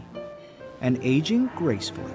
[0.79, 2.13] and aging gracefully.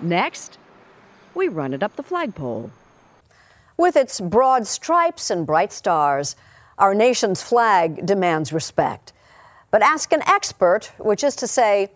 [0.00, 0.56] Next,
[1.34, 2.70] we run it up the flagpole.
[3.76, 6.36] With its broad stripes and bright stars,
[6.78, 9.12] our nation's flag demands respect.
[9.70, 11.90] But ask an expert, which is to say,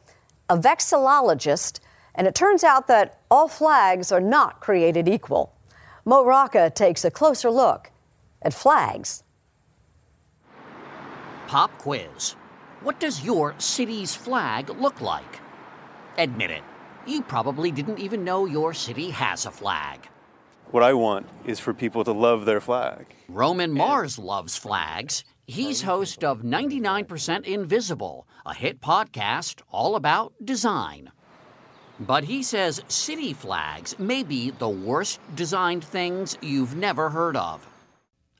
[0.51, 1.81] a vexillologist,
[2.15, 5.55] and it turns out that all flags are not created equal.
[6.05, 7.91] Mo Rocca takes a closer look
[8.43, 9.23] at flags.
[11.47, 12.37] Pop quiz.
[12.83, 15.41] What does your city's flag look like?
[16.17, 16.63] Admit it,
[17.07, 20.09] you probably didn't even know your city has a flag.
[20.71, 23.07] What I want is for people to love their flag.
[23.29, 25.25] Roman Mars loves flags.
[25.47, 31.11] He's host of 99% Invisible, a hit podcast all about design.
[32.01, 37.69] But he says city flags may be the worst designed things you've never heard of.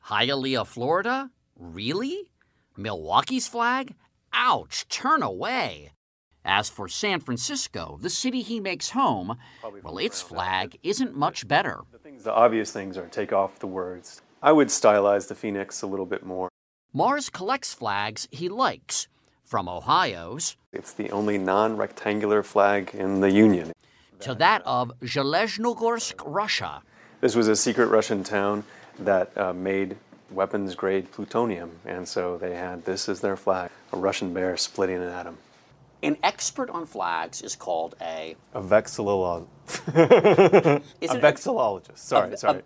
[0.07, 1.29] Hialeah, Florida?
[1.55, 2.31] Really?
[2.75, 3.93] Milwaukee's flag?
[4.33, 5.91] Ouch, turn away.
[6.43, 9.37] As for San Francisco, the city he makes home,
[9.83, 11.81] well, its flag isn't much better.
[12.23, 14.23] The obvious things are take off the words.
[14.41, 16.49] I would stylize the phoenix a little bit more.
[16.93, 19.07] Mars collects flags he likes,
[19.51, 23.73] from Ohio's It's the only non rectangular flag in the Union.
[24.21, 26.81] to that of Zheleznogorsk, Russia.
[27.19, 28.63] This was a secret Russian town
[28.99, 29.97] that uh, made
[30.31, 34.95] weapons grade plutonium, and so they had this as their flag a Russian bear splitting
[34.95, 35.37] an atom.
[36.01, 38.37] An expert on flags is called a.
[38.53, 39.47] A vexillologist.
[41.01, 41.97] A vexillologist.
[41.97, 42.59] Sorry, a- sorry.
[42.59, 42.63] a-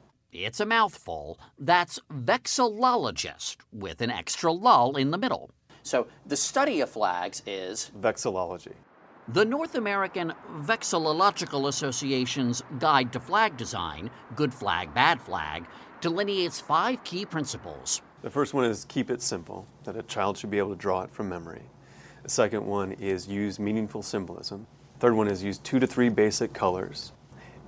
[0.47, 1.39] it's a mouthful.
[1.57, 5.49] That's vexillologist with an extra lull in the middle.
[5.85, 8.73] So the study of flags is Vexillology.
[9.27, 15.67] The North American Vexillological Association's Guide to Flag Design, Good Flag, Bad Flag,
[16.01, 18.01] delineates five key principles.
[18.23, 21.03] The first one is keep it simple, that a child should be able to draw
[21.03, 21.61] it from memory.
[22.23, 24.65] The second one is use meaningful symbolism.
[24.99, 27.13] Third one is use two to three basic colors.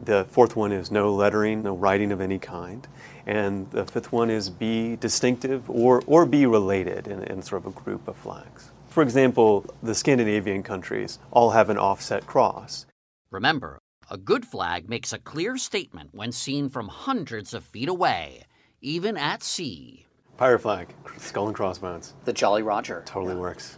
[0.02, 2.88] The fourth one is no lettering, no writing of any kind.
[3.26, 7.78] And the fifth one is be distinctive or, or be related in, in sort of
[7.78, 8.72] a group of flags.
[8.90, 12.86] For example, the Scandinavian countries all have an offset cross.
[13.30, 13.80] Remember,
[14.10, 18.46] a good flag makes a clear statement when seen from hundreds of feet away,
[18.82, 20.06] even at sea.
[20.38, 22.14] Pirate flag, skull and crossbones.
[22.26, 23.04] The Jolly Roger.
[23.06, 23.78] Totally works.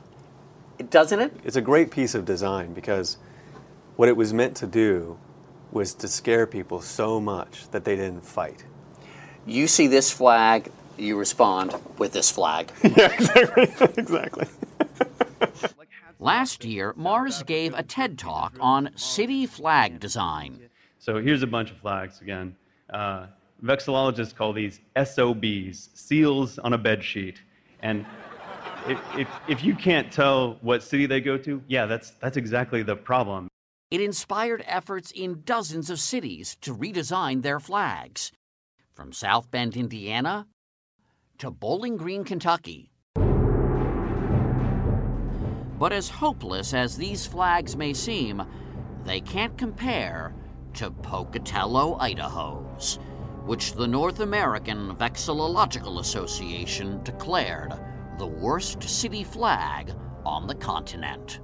[0.90, 1.34] Doesn't it?
[1.44, 3.18] It's a great piece of design because
[3.96, 5.18] what it was meant to do
[5.72, 8.64] was to scare people so much that they didn't fight.
[9.46, 12.72] You see this flag, you respond with this flag.
[12.84, 13.88] yeah, exactly.
[13.98, 14.48] exactly.
[16.20, 20.70] Last year, Mars gave a TED talk on city flag design.
[20.98, 22.56] So here's a bunch of flags again.
[22.90, 23.28] Uh,
[23.64, 27.42] vexillologists call these SOBs, seals on a bed sheet.
[27.82, 28.06] And
[28.86, 32.84] if, if, if you can't tell what city they go to, yeah, that's, that's exactly
[32.84, 33.48] the problem.
[33.92, 38.32] It inspired efforts in dozens of cities to redesign their flags,
[38.94, 40.46] from South Bend, Indiana,
[41.40, 42.92] to Bowling Green, Kentucky.
[45.80, 48.44] But as hopeless as these flags may seem,
[49.06, 50.36] they can't compare
[50.76, 53.00] to Pocatello, Idaho's,
[53.46, 57.74] which the North American Vexillological Association declared
[58.20, 59.92] the worst city flag
[60.26, 61.40] on the continent.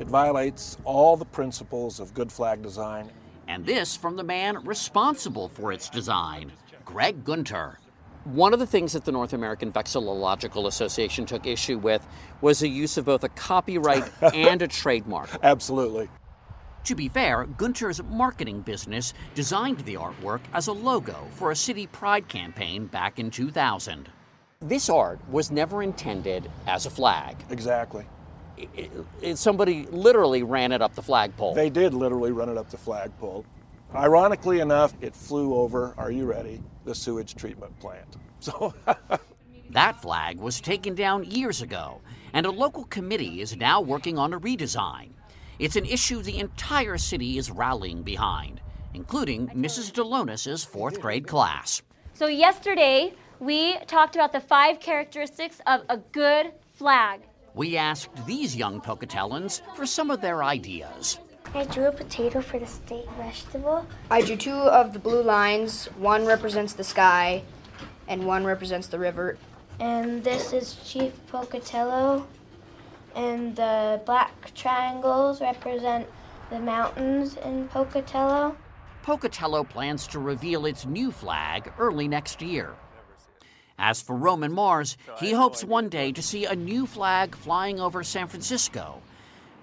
[0.00, 3.10] It violates all the principles of good flag design.
[3.48, 6.52] And this from the man responsible for its design,
[6.86, 7.78] Greg Gunter.
[8.24, 12.06] One of the things that the North American Vexillological Association took issue with
[12.40, 15.28] was the use of both a copyright and a trademark.
[15.42, 16.08] Absolutely.
[16.84, 21.86] To be fair, Gunter's marketing business designed the artwork as a logo for a city
[21.86, 24.08] pride campaign back in 2000.
[24.60, 27.36] This art was never intended as a flag.
[27.50, 28.06] Exactly.
[28.74, 28.92] It-
[29.22, 31.54] it- somebody literally ran it up the flagpole.
[31.54, 33.44] They did literally run it up the flagpole.
[33.94, 36.62] Ironically enough, it flew over, are you ready?
[36.84, 38.16] The sewage treatment plant.
[38.40, 38.72] So
[39.70, 42.00] That flag was taken down years ago,
[42.32, 45.10] and a local committee is now working on a redesign.
[45.58, 48.62] It's an issue the entire city is rallying behind,
[48.94, 49.92] including Mrs.
[49.92, 51.82] Delonis' fourth grade class.
[52.14, 57.20] So, yesterday we talked about the five characteristics of a good flag.
[57.54, 61.18] We asked these young Pocatellans for some of their ideas.
[61.52, 63.84] I drew a potato for the state vegetable.
[64.08, 65.86] I drew two of the blue lines.
[65.98, 67.42] One represents the sky,
[68.06, 69.36] and one represents the river.
[69.80, 72.26] And this is Chief Pocatello.
[73.16, 76.06] And the black triangles represent
[76.50, 78.56] the mountains in Pocatello.
[79.02, 82.76] Pocatello plans to reveal its new flag early next year.
[83.82, 87.80] As for Roman Mars, oh, he hopes one day to see a new flag flying
[87.80, 89.00] over San Francisco.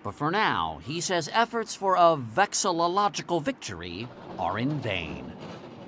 [0.03, 4.07] But for now, he says efforts for a vexillological victory
[4.39, 5.33] are in vain.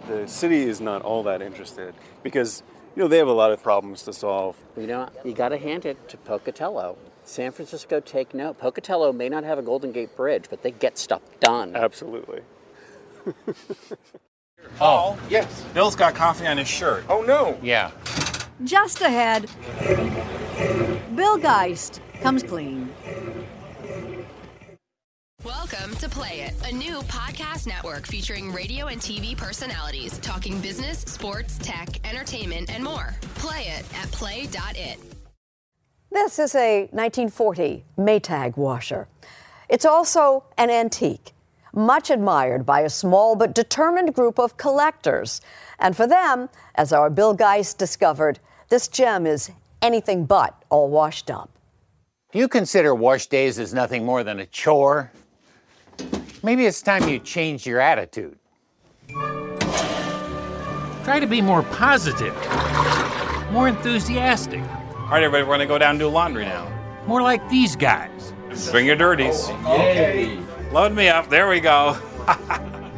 [0.08, 2.62] The city is not all that interested because,
[2.96, 4.56] you know, they have a lot of problems to solve.
[4.78, 6.98] You know, you got to hand it to Pocatello.
[7.26, 8.60] San Francisco, take note.
[8.60, 11.76] Pocatello may not have a Golden Gate Bridge, but they get stuff done.
[11.76, 12.42] Absolutely.
[14.82, 15.64] Oh, yes.
[15.74, 17.04] Bill's got coffee on his shirt.
[17.10, 17.58] Oh, no.
[17.62, 17.92] Yeah.
[18.64, 19.50] Just ahead,
[21.16, 22.90] Bill Geist comes clean.
[25.46, 31.00] Welcome to Play It, a new podcast network featuring radio and TV personalities talking business,
[31.00, 33.16] sports, tech, entertainment, and more.
[33.36, 35.00] Play it at play.it.
[36.12, 39.08] This is a 1940 Maytag washer.
[39.70, 41.32] It's also an antique,
[41.74, 45.42] much admired by a small but determined group of collectors.
[45.80, 48.40] And for them, as our Bill Geist discovered,
[48.70, 49.52] this gem is
[49.82, 51.50] anything but all washed up.
[52.32, 55.12] Do you consider wash days as nothing more than a chore?
[56.44, 58.38] Maybe it's time you changed your attitude.
[61.04, 62.36] Try to be more positive,
[63.52, 66.72] more enthusiastic, All right, everybody, we're going to go down and do laundry now.
[67.08, 68.32] more like these guys.
[68.72, 69.48] Bring your dirties.
[69.50, 70.38] Oh, okay.
[70.72, 71.30] Load me up.
[71.30, 71.98] There we go.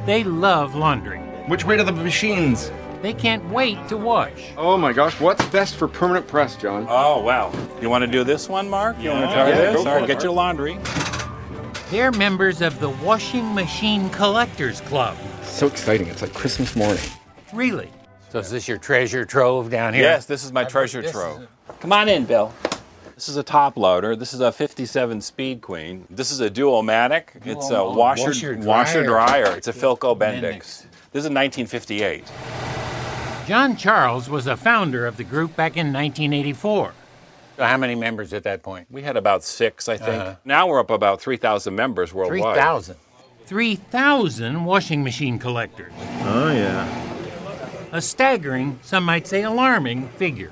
[0.04, 1.20] They love laundry.
[1.48, 2.72] Which way to the machines?
[3.04, 4.50] They can't wait to wash.
[4.58, 6.88] Oh my gosh, what's best for permanent press, John?
[6.90, 7.54] Oh, wow.
[7.80, 8.98] You want to do this one, Mark?
[9.00, 9.74] You want to try Yeah, this?
[9.76, 10.24] go All for right, it, get Mark.
[10.24, 10.80] your laundry.
[11.92, 15.16] They're members of the Washing Machine Collectors Club.
[15.44, 16.08] So exciting.
[16.08, 17.04] It's like Christmas morning.
[17.54, 17.92] Really?
[18.30, 20.02] So is this your treasure trove down here?
[20.02, 21.48] Yes, this is my treasure trove.
[21.80, 22.52] Come on in, Bill.
[23.22, 24.16] This is a top loader.
[24.16, 26.08] This is a 57 Speed Queen.
[26.10, 27.26] This is a Dual-matic.
[27.46, 29.44] It's a Dual- washer, washer washer dryer.
[29.44, 29.58] dryer.
[29.58, 30.86] It's a Philco Bendix.
[31.12, 32.24] This is 1958.
[33.46, 36.94] John Charles was a founder of the group back in 1984.
[37.60, 38.88] How many members at that point?
[38.90, 40.20] We had about six, I think.
[40.20, 40.36] Uh-huh.
[40.44, 42.56] Now we're up about 3,000 members worldwide.
[42.56, 42.96] 3,000.
[43.46, 45.94] 3,000 washing machine collectors.
[46.24, 47.88] Oh, yeah.
[47.92, 50.52] A staggering, some might say alarming, figure.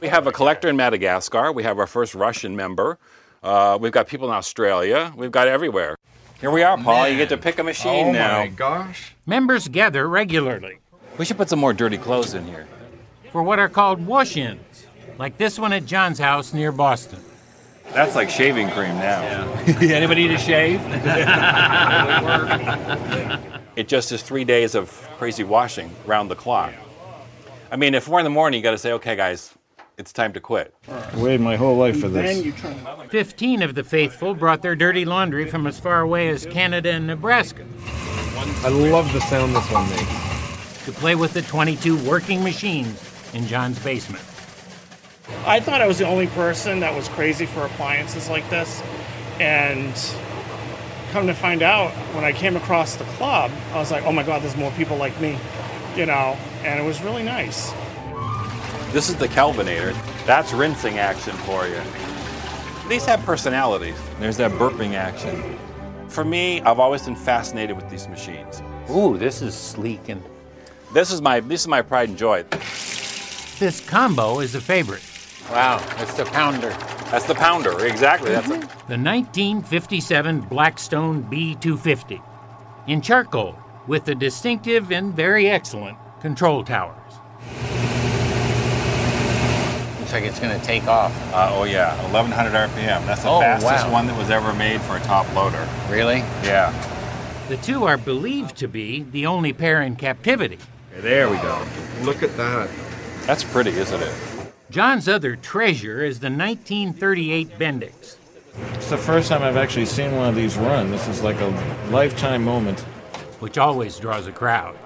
[0.00, 1.52] We have a collector in Madagascar.
[1.52, 2.98] We have our first Russian member.
[3.42, 5.12] Uh, we've got people in Australia.
[5.16, 5.96] We've got everywhere.
[6.40, 7.06] Here we are, Paul.
[7.08, 8.36] You get to pick a machine Oh, now.
[8.36, 9.14] Oh my gosh.
[9.26, 10.78] Members gather regularly
[11.18, 12.66] We should put some more dirty clothes in here.
[13.30, 14.86] for what are called wash ins,
[15.18, 17.20] like this one at John's house near Boston.
[17.92, 19.20] That's like shaving cream now.
[19.80, 19.80] Yeah.
[19.96, 20.80] Anybody need a shave?
[23.76, 26.72] it just is three days of crazy washing round the clock.
[27.70, 29.52] I mean, if four in the morning, you got to say, okay, guys,
[30.00, 30.74] it's time to quit.
[30.88, 32.42] I Waited my whole life for this.
[33.10, 37.06] 15 of the faithful brought their dirty laundry from as far away as Canada and
[37.06, 37.64] Nebraska
[38.64, 40.84] I love the sound this one makes.
[40.86, 42.98] to play with the 22 working machines
[43.34, 44.24] in John's basement.
[45.46, 48.82] I thought I was the only person that was crazy for appliances like this.
[49.38, 49.94] And
[51.12, 54.22] come to find out, when I came across the club, I was like, oh my
[54.22, 55.38] God, there's more people like me,
[55.96, 57.72] you know, and it was really nice.
[58.92, 59.94] This is the Kelvinator.
[60.26, 61.80] That's rinsing action for you.
[62.88, 63.94] These have personalities.
[64.18, 65.56] There's that burping action.
[66.08, 68.60] For me, I've always been fascinated with these machines.
[68.90, 70.20] Ooh, this is sleek and.
[70.92, 72.42] This is my this is my pride and joy.
[73.60, 75.02] This combo is a favorite.
[75.52, 76.70] Wow, that's the pounder.
[77.10, 78.32] That's the pounder, exactly.
[78.32, 82.20] That's a, The 1957 Blackstone B250
[82.88, 86.96] in charcoal with the distinctive and very excellent control towers.
[90.10, 91.12] Looks like it's going to take off.
[91.32, 93.06] uh, oh yeah, 1100 RPM.
[93.06, 93.92] That's the Oh, fastest wow.
[93.92, 95.68] one that was ever made for a top loader.
[95.88, 96.16] Really?
[96.42, 96.72] Yeah.
[97.48, 100.58] The two are believed to be the only pair in captivity.
[100.96, 101.64] There we go.
[102.02, 102.68] Look at that.
[103.24, 104.12] That's pretty, isn't it?
[104.68, 108.16] John's other treasure is the 1938 Bendix.
[108.74, 110.90] It's the first time I've actually seen one of these run.
[110.90, 111.46] This is like a
[111.92, 112.80] lifetime moment.
[113.38, 114.76] which always draws a crowd.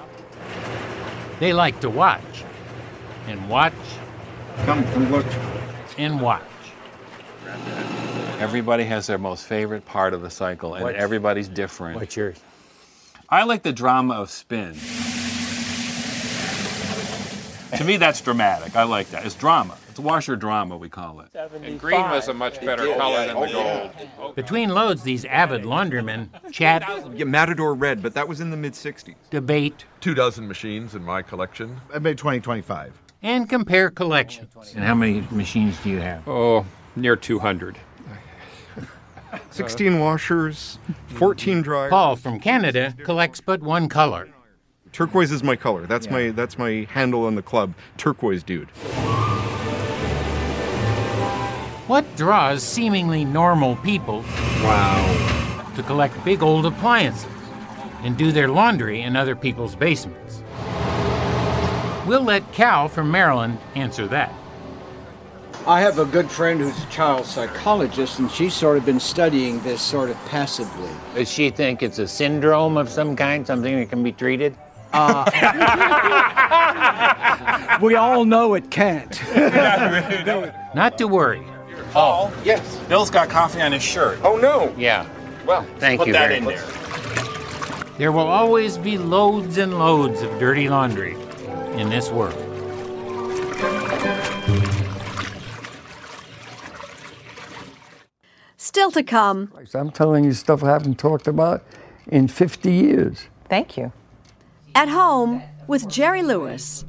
[1.40, 2.44] They like to watch
[3.26, 3.72] and watch
[4.64, 5.26] Come, come look.
[5.98, 6.42] and watch.
[8.38, 12.00] Everybody has their most favorite part of the cycle, and What's- everybody's different.
[12.00, 12.40] What's yours?
[13.28, 14.74] I like the drama of spin.
[17.76, 18.76] to me, that's dramatic.
[18.76, 19.24] I like that.
[19.26, 19.76] It's drama.
[19.90, 21.28] It's washer drama, we call it.
[21.62, 24.34] And green was a much better color than the oh, gold.
[24.34, 26.82] Between loads, these avid laundrymen chat,
[27.14, 29.14] Yeah, Matador Red, but that was in the mid 60s.
[29.30, 31.80] debate, Two dozen machines in my collection.
[31.94, 32.92] I made 2025.
[33.24, 34.74] And compare collections.
[34.76, 36.28] And how many machines do you have?
[36.28, 36.64] Oh,
[36.94, 37.76] near 200.
[39.50, 41.90] 16 washers, 14 dryers.
[41.90, 44.28] Paul from Canada collects but one color.
[44.92, 45.86] Turquoise is my color.
[45.86, 47.74] That's my that's my handle in the club.
[47.96, 48.68] Turquoise dude.
[51.88, 54.20] What draws seemingly normal people
[54.62, 55.72] Wow.
[55.74, 57.26] to collect big old appliances
[58.02, 60.43] and do their laundry in other people's basements?
[62.06, 64.32] We'll let Cal from Maryland answer that.
[65.66, 69.58] I have a good friend who's a child psychologist, and she's sort of been studying
[69.62, 70.90] this sort of passively.
[71.14, 74.54] Does she think it's a syndrome of some kind, something that can be treated?
[74.92, 75.24] Uh,
[77.80, 79.18] we all know it can't.
[80.74, 81.42] Not to worry.
[81.92, 82.30] Paul?
[82.44, 82.78] Yes.
[82.88, 84.18] Bill's got coffee on his shirt.
[84.22, 84.74] Oh, no.
[84.76, 85.06] Yeah.
[85.46, 86.56] Well, Thank put you that very in much.
[86.56, 87.94] there.
[87.96, 91.16] There will always be loads and loads of dirty laundry
[91.74, 92.34] in this world.
[98.56, 101.64] Still to come, I'm telling you stuff I haven't talked about
[102.08, 103.28] in 50 years.
[103.48, 103.92] Thank you.
[104.74, 106.84] at home with Jerry Lewis.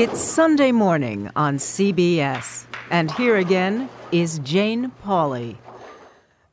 [0.00, 5.56] It's Sunday morning on CBS, and here again is Jane Pauley.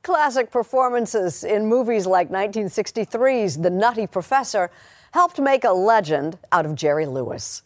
[0.01, 4.71] Classic performances in movies like 1963's The Nutty Professor
[5.11, 7.61] helped make a legend out of Jerry Lewis.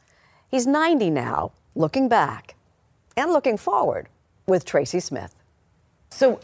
[0.51, 2.55] He's 90 now, looking back
[3.15, 4.09] and looking forward
[4.47, 5.34] with Tracy Smith.
[6.09, 6.41] So,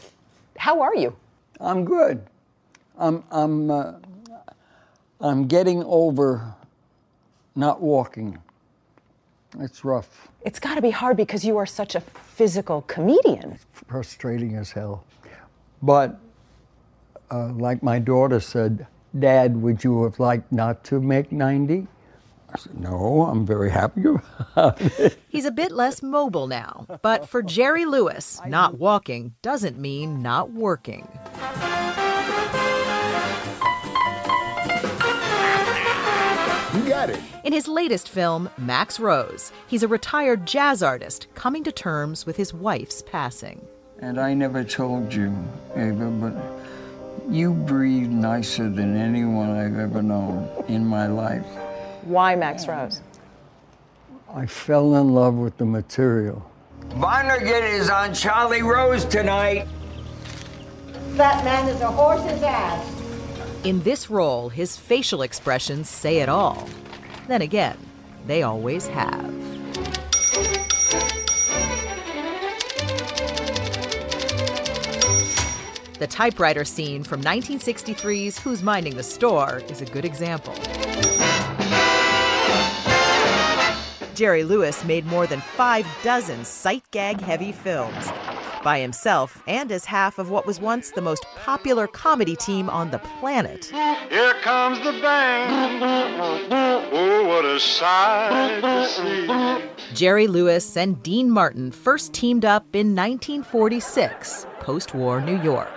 [0.56, 1.14] how are you?
[1.60, 2.24] I'm good.
[2.96, 3.92] I'm I'm uh,
[5.20, 6.54] I'm getting over
[7.54, 8.38] not walking.
[9.60, 10.28] It's rough.
[10.42, 13.58] It's got to be hard because you are such a physical comedian.
[13.72, 15.04] Frustrating as hell.
[15.82, 16.18] But
[17.30, 18.86] uh, like my daughter said,
[19.18, 21.86] Dad, would you have liked not to make 90?
[22.48, 25.18] I said, No, I'm very happy about it.
[25.28, 30.52] He's a bit less mobile now, but for Jerry Lewis, not walking doesn't mean not
[30.52, 31.08] working.
[37.08, 37.20] You it.
[37.44, 42.36] In his latest film, Max Rose, he's a retired jazz artist coming to terms with
[42.36, 43.66] his wife's passing.
[44.00, 45.34] And I never told you,
[45.74, 51.46] Ava, but you breathe nicer than anyone I've ever known in my life.
[52.02, 53.00] Why Max Rose?
[54.34, 56.50] I fell in love with the material.
[56.90, 59.66] Vonnegut is on Charlie Rose tonight.
[61.12, 62.92] That man is a horse's ass.
[63.64, 66.68] In this role, his facial expressions say it all.
[67.28, 67.76] Then again,
[68.26, 69.34] they always have.
[75.98, 80.54] The typewriter scene from 1963's Who's Minding the Store is a good example.
[84.14, 88.10] Jerry Lewis made more than five dozen sight gag heavy films
[88.66, 92.90] by himself and as half of what was once the most popular comedy team on
[92.90, 93.66] the planet.
[94.10, 95.80] Here comes the band.
[96.92, 99.94] Oh, what a sight to see.
[99.94, 105.70] Jerry Lewis and Dean Martin first teamed up in 1946, post war New York.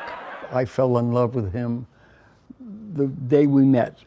[0.52, 1.86] I fell in love with him
[2.94, 4.00] the day we met.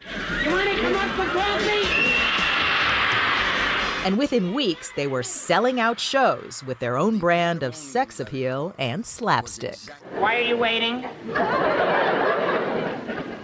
[4.03, 8.73] And within weeks, they were selling out shows with their own brand of sex appeal
[8.77, 9.77] and slapstick.
[10.17, 11.05] Why are you waiting?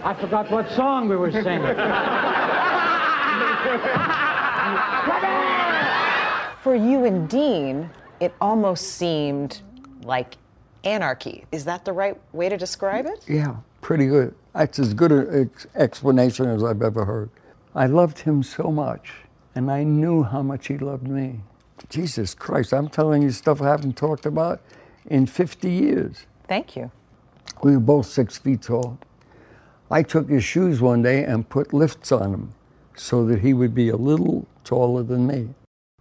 [0.02, 1.62] I forgot what song we were singing.
[6.62, 7.88] For you and Dean,
[8.20, 9.62] it almost seemed
[10.02, 10.36] like
[10.84, 11.44] anarchy.
[11.52, 13.24] Is that the right way to describe it?
[13.26, 14.34] Yeah, pretty good.
[14.54, 17.30] That's as good an ex- explanation as I've ever heard.
[17.74, 19.12] I loved him so much,
[19.54, 21.40] and I knew how much he loved me.
[21.88, 24.60] Jesus Christ, I'm telling you stuff I haven't talked about
[25.06, 26.26] in 50 years.
[26.46, 26.90] Thank you.
[27.62, 28.98] We were both six feet tall.
[29.90, 32.52] I took his shoes one day and put lifts on him
[32.96, 35.48] so that he would be a little taller than me.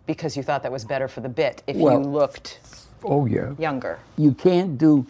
[0.06, 2.60] Because you thought that was better for the bit if Well- you looked
[3.04, 3.54] Oh, yeah.
[3.58, 4.00] younger.
[4.18, 5.06] You can't do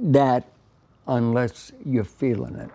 [0.00, 0.44] that
[1.06, 2.70] unless you're feeling it.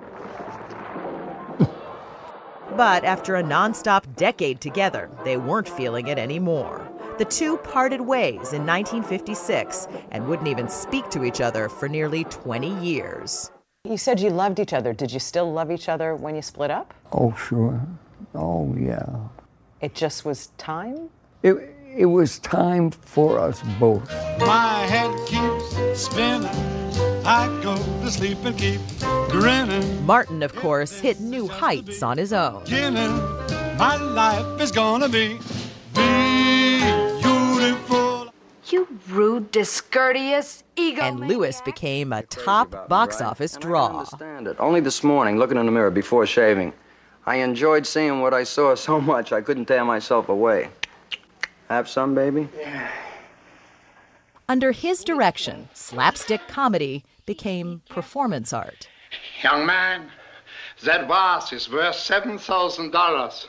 [2.75, 6.87] But after a nonstop decade together, they weren't feeling it anymore.
[7.17, 12.23] The two parted ways in 1956 and wouldn't even speak to each other for nearly
[12.25, 13.51] 20 years.
[13.83, 14.93] You said you loved each other.
[14.93, 16.93] Did you still love each other when you split up?
[17.11, 17.81] Oh, sure.
[18.33, 19.05] Oh, yeah.
[19.81, 21.09] It just was time?
[21.43, 24.09] It, it was time for us both.
[24.39, 26.80] My head keeps spinning.
[27.23, 28.81] I go to sleep and keep
[29.29, 30.05] grinning.
[30.05, 32.63] Martin, of course, hit new heights on his own.
[32.63, 33.11] Beginning,
[33.77, 35.37] my life is gonna be
[35.93, 37.21] beautiful.
[38.69, 41.03] You rude, discourteous, ego.
[41.03, 43.99] And Lewis became a top box office draw.
[43.99, 44.55] understand it.
[44.59, 46.73] Only this morning, looking in the mirror before shaving,
[47.27, 50.69] I enjoyed seeing what I saw so much I couldn't tear myself away.
[51.69, 52.49] Have some, baby?
[54.49, 58.87] Under his direction, slapstick comedy became performance art.
[59.43, 60.09] Young man,
[60.83, 63.45] that vase is worth $7,000.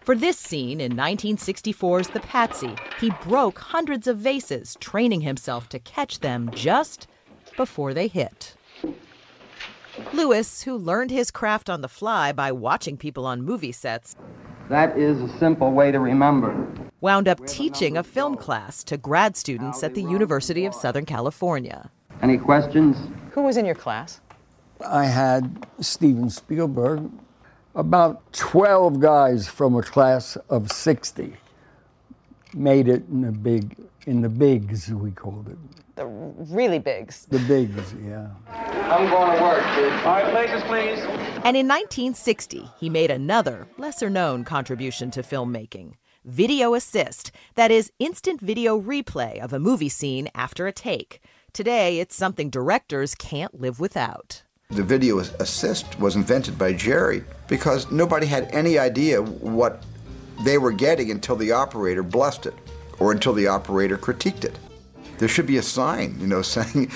[0.00, 5.78] For this scene in 1964's The Patsy, he broke hundreds of vases, training himself to
[5.78, 7.06] catch them just
[7.56, 8.54] before they hit.
[10.12, 14.16] Lewis, who learned his craft on the fly by watching people on movie sets,
[14.70, 16.56] That is a simple way to remember.
[17.00, 21.90] wound up teaching a film class to grad students at the University of Southern California.
[22.22, 22.96] Any questions?
[23.32, 24.20] Who was in your class?
[24.86, 27.10] I had Steven Spielberg,
[27.74, 31.36] about 12 guys from a class of 60
[32.54, 35.58] made it in the big, in the bigs, we called it.
[35.96, 37.26] The really bigs.
[37.26, 38.28] The bigs, yeah.
[38.48, 39.92] I'm going to work, kid.
[40.04, 40.98] All right, places, please.
[41.44, 45.94] And in 1960, he made another, lesser known contribution to filmmaking
[46.24, 51.20] video assist, that is, instant video replay of a movie scene after a take,
[51.54, 54.42] Today, it's something directors can't live without.
[54.70, 59.82] The video assist was invented by Jerry because nobody had any idea what
[60.46, 62.54] they were getting until the operator blessed it
[62.98, 64.58] or until the operator critiqued it.
[65.18, 66.90] There should be a sign, you know, saying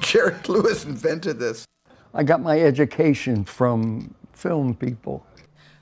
[0.00, 1.66] Jerry Lewis invented this.
[2.14, 5.26] I got my education from film people.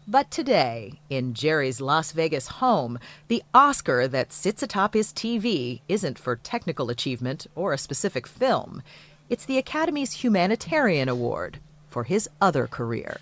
[0.07, 2.99] But today, in Jerry's Las Vegas home,
[3.29, 8.83] the Oscar that sits atop his TV isn't for technical achievement or a specific film.
[9.31, 13.17] It's the Academy's Humanitarian Award for his other career.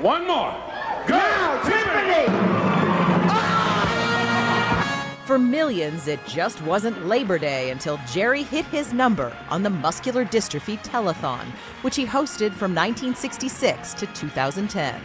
[0.00, 0.54] One more.
[1.08, 2.26] Go, Tiffany!
[3.34, 5.22] Ah!
[5.26, 10.24] For millions, it just wasn't Labor Day until Jerry hit his number on the Muscular
[10.24, 11.46] Dystrophy Telethon,
[11.82, 15.02] which he hosted from 1966 to 2010.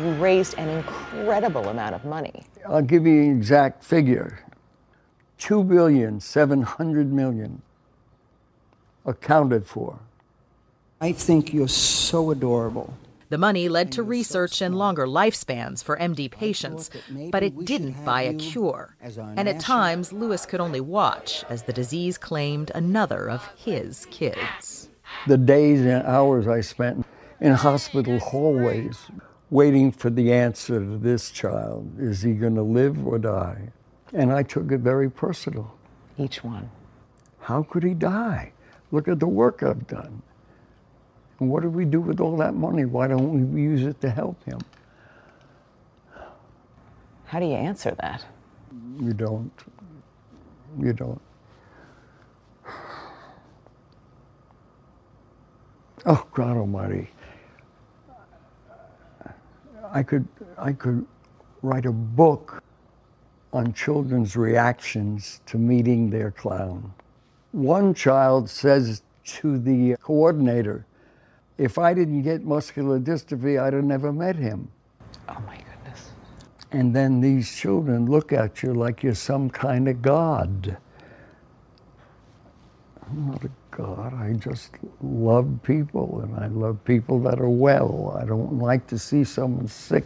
[0.00, 2.44] You raised an incredible amount of money.
[2.66, 4.40] I'll give you an exact figure.
[5.36, 7.60] Two billion seven hundred million
[9.04, 9.98] accounted for.
[11.02, 12.94] I think you're so adorable.
[13.28, 16.90] The money led to research and longer lifespans for MD patients,
[17.30, 18.96] but it didn't buy a cure.
[19.36, 24.88] And at times, Lewis could only watch as the disease claimed another of his kids.
[25.26, 27.04] The days and hours I spent
[27.38, 28.98] in hospital hallways
[29.50, 33.70] waiting for the answer to this child is he going to live or die?
[34.12, 35.74] And I took it very personal.
[36.18, 36.70] Each one.
[37.40, 38.52] How could he die?
[38.92, 40.22] Look at the work I've done.
[41.38, 42.84] And what do we do with all that money?
[42.84, 44.60] Why don't we use it to help him?
[47.24, 48.24] How do you answer that?
[49.00, 49.52] You don't.
[50.78, 51.20] You don't.
[56.06, 57.10] Oh, God Almighty.
[59.92, 60.26] I could,
[60.56, 61.06] I could
[61.62, 62.62] write a book
[63.52, 66.92] on children's reactions to meeting their clown.
[67.52, 70.86] One child says to the coordinator,
[71.58, 74.70] if I didn't get muscular dystrophy, I'd have never met him.
[75.28, 76.12] Oh my goodness.
[76.70, 80.78] And then these children look at you like you're some kind of god.
[83.02, 84.14] I'm not a god.
[84.14, 84.70] I just
[85.02, 88.16] love people, and I love people that are well.
[88.20, 90.04] I don't like to see someone sick.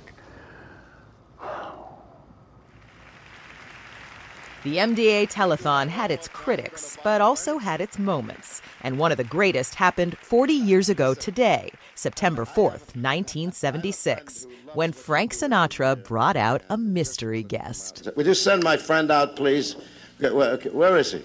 [4.63, 8.63] The MDA telethon had its critics, but also had its moments.
[8.81, 15.35] And one of the greatest happened 40 years ago today, September 4th, 1976, when Frank
[15.35, 18.09] Sinatra brought out a mystery guest.
[18.17, 19.77] Would you send my friend out, please?
[20.19, 21.23] Where, where is he?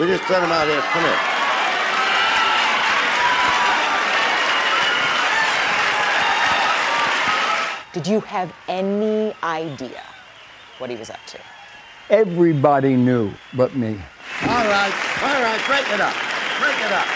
[0.00, 0.80] We just send him out here.
[0.80, 1.47] Come here.
[7.92, 10.02] Did you have any idea
[10.76, 11.38] what he was up to?
[12.10, 13.98] Everybody knew but me.
[14.42, 16.14] All right, all right, break it up.
[16.60, 17.06] Break it up.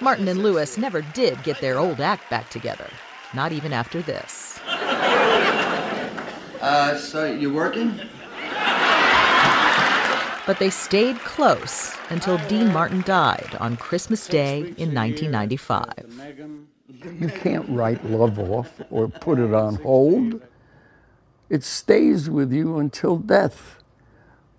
[0.00, 2.88] Martin and Lewis never did get their old act back together,
[3.34, 4.60] not even after this.
[6.60, 8.00] Uh, so you working?
[10.46, 16.73] But they stayed close until Dean Martin died on Christmas Day in 1995.
[16.88, 20.42] You can't write love off or put it on hold.
[21.48, 23.82] It stays with you until death.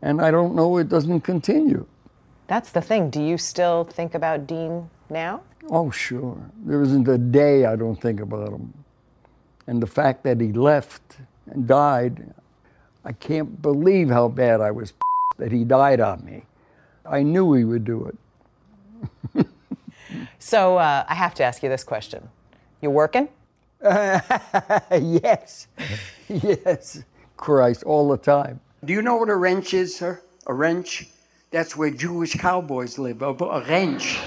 [0.02, 1.86] And I don't know it doesn't continue.
[2.48, 3.10] That's the thing.
[3.10, 5.42] Do you still think about Dean now?
[5.70, 6.38] Oh, sure.
[6.64, 8.74] There isn't a day I don't think about him.
[9.68, 11.18] And the fact that he left
[11.48, 12.34] and died,
[13.04, 14.94] I can't believe how bad I was
[15.38, 16.46] that he died on me.
[17.06, 18.12] I knew he would do
[19.36, 19.48] it.
[20.46, 22.30] So uh, I have to ask you this question.
[22.80, 23.30] You working?
[23.82, 25.68] yes.
[26.30, 27.04] yes.
[27.36, 28.60] Christ, all the time.
[28.84, 30.22] Do you know what a wrench is, sir?
[30.46, 31.08] A wrench?
[31.50, 33.24] That's where Jewish cowboys live.
[33.24, 34.20] A, a wrench.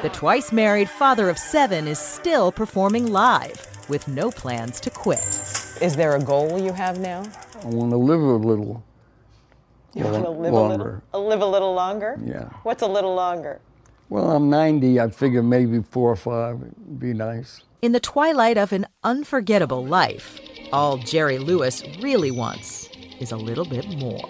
[0.00, 5.18] The twice married father of seven is still performing live with no plans to quit.
[5.82, 7.24] Is there a goal you have now?
[7.62, 8.82] I want to live a little.
[9.92, 11.02] You want to live longer.
[11.12, 12.18] a little, live a little longer?
[12.24, 12.48] Yeah.
[12.62, 13.60] What's a little longer?
[14.14, 15.00] Well, I'm 90.
[15.00, 17.62] I figure maybe four or five would be nice.
[17.82, 20.38] In the twilight of an unforgettable life,
[20.72, 22.88] all Jerry Lewis really wants
[23.18, 24.20] is a little bit more.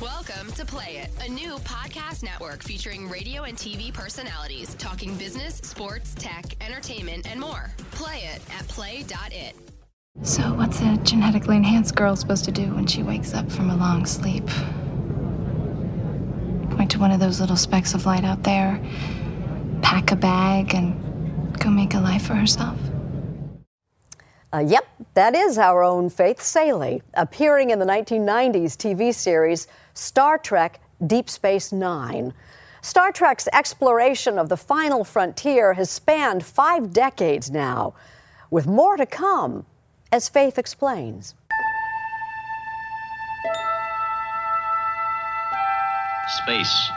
[0.00, 5.58] Welcome to Play It, a new podcast network featuring radio and TV personalities talking business,
[5.58, 7.70] sports, tech, entertainment, and more.
[7.92, 9.54] Play it at play.it.
[10.22, 13.76] So, what's a genetically enhanced girl supposed to do when she wakes up from a
[13.76, 14.46] long sleep?
[16.70, 18.80] Point to one of those little specks of light out there,
[19.82, 22.78] pack a bag, and go make a life for herself?
[24.52, 30.38] Uh, yep, that is our own Faith Salie, appearing in the 1990s TV series Star
[30.38, 32.32] Trek Deep Space Nine.
[32.80, 37.94] Star Trek's exploration of the final frontier has spanned five decades now,
[38.50, 39.66] with more to come,
[40.16, 41.34] as Faith explains.
[46.42, 46.90] Space,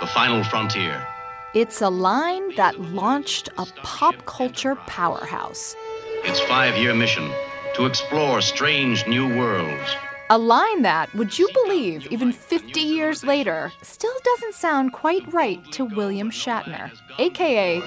[0.00, 1.06] the final frontier.
[1.54, 5.76] It's a line that launched a pop culture powerhouse.
[6.24, 7.30] Its five year mission
[7.76, 9.88] to explore strange new worlds.
[10.28, 15.60] A line that, would you believe, even 50 years later, still doesn't sound quite right
[15.70, 17.80] to William Shatner, aka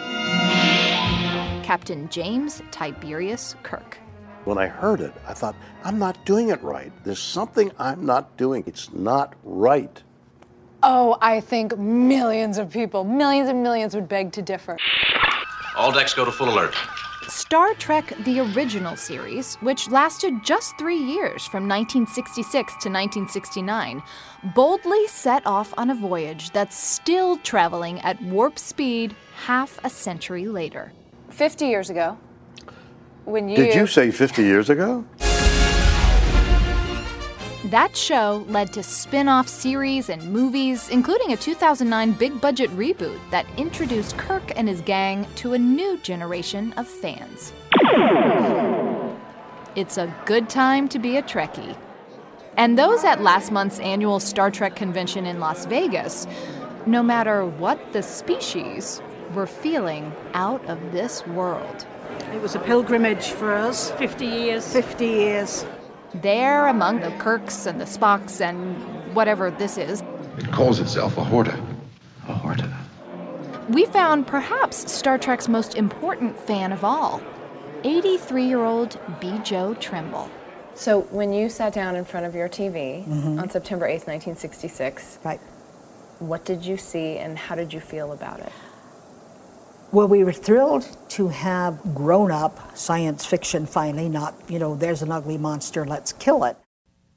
[1.64, 4.00] Captain James Tiberius Kirk.
[4.46, 6.92] When I heard it, I thought, I'm not doing it right.
[7.04, 8.64] There's something I'm not doing.
[8.66, 10.02] It's not right.
[10.82, 14.78] Oh, I think millions of people, millions and millions would beg to differ.
[15.76, 16.74] All decks go to full alert.
[17.28, 24.02] Star Trek The Original Series, which lasted just three years from 1966 to 1969,
[24.56, 29.16] boldly set off on a voyage that's still traveling at warp speed
[29.46, 30.92] half a century later.
[31.30, 32.18] 50 years ago,
[33.30, 33.56] when you.
[33.56, 35.06] Did you say 50 years ago?
[37.66, 43.20] That show led to spin off series and movies, including a 2009 big budget reboot
[43.30, 47.54] that introduced Kirk and his gang to a new generation of fans.
[49.76, 51.78] It's a good time to be a Trekkie.
[52.58, 56.26] And those at last month's annual Star Trek convention in Las Vegas,
[56.88, 59.00] no matter what the species,
[59.36, 61.86] were feeling out of this world.
[62.34, 63.91] It was a pilgrimage for us.
[63.91, 64.72] 50 years.
[64.72, 65.66] 50 years.
[66.14, 70.03] There, among the Kirks and the Spocks and whatever this is,
[70.38, 71.57] It calls itself a Horta.
[72.28, 72.70] A Horta.
[73.70, 77.22] we found perhaps Star Trek's most important fan of all
[77.84, 80.30] 83 year old Bjo Trimble.
[80.76, 83.39] So when you sat down in front of your TV Mhm.
[83.41, 85.39] on September 8th, 1966, right.
[86.20, 88.51] what did you see and how did you feel about it?
[89.92, 95.02] Well, we were thrilled to have grown up science fiction finally, not, you know, there's
[95.02, 96.58] an ugly monster, let's kill it.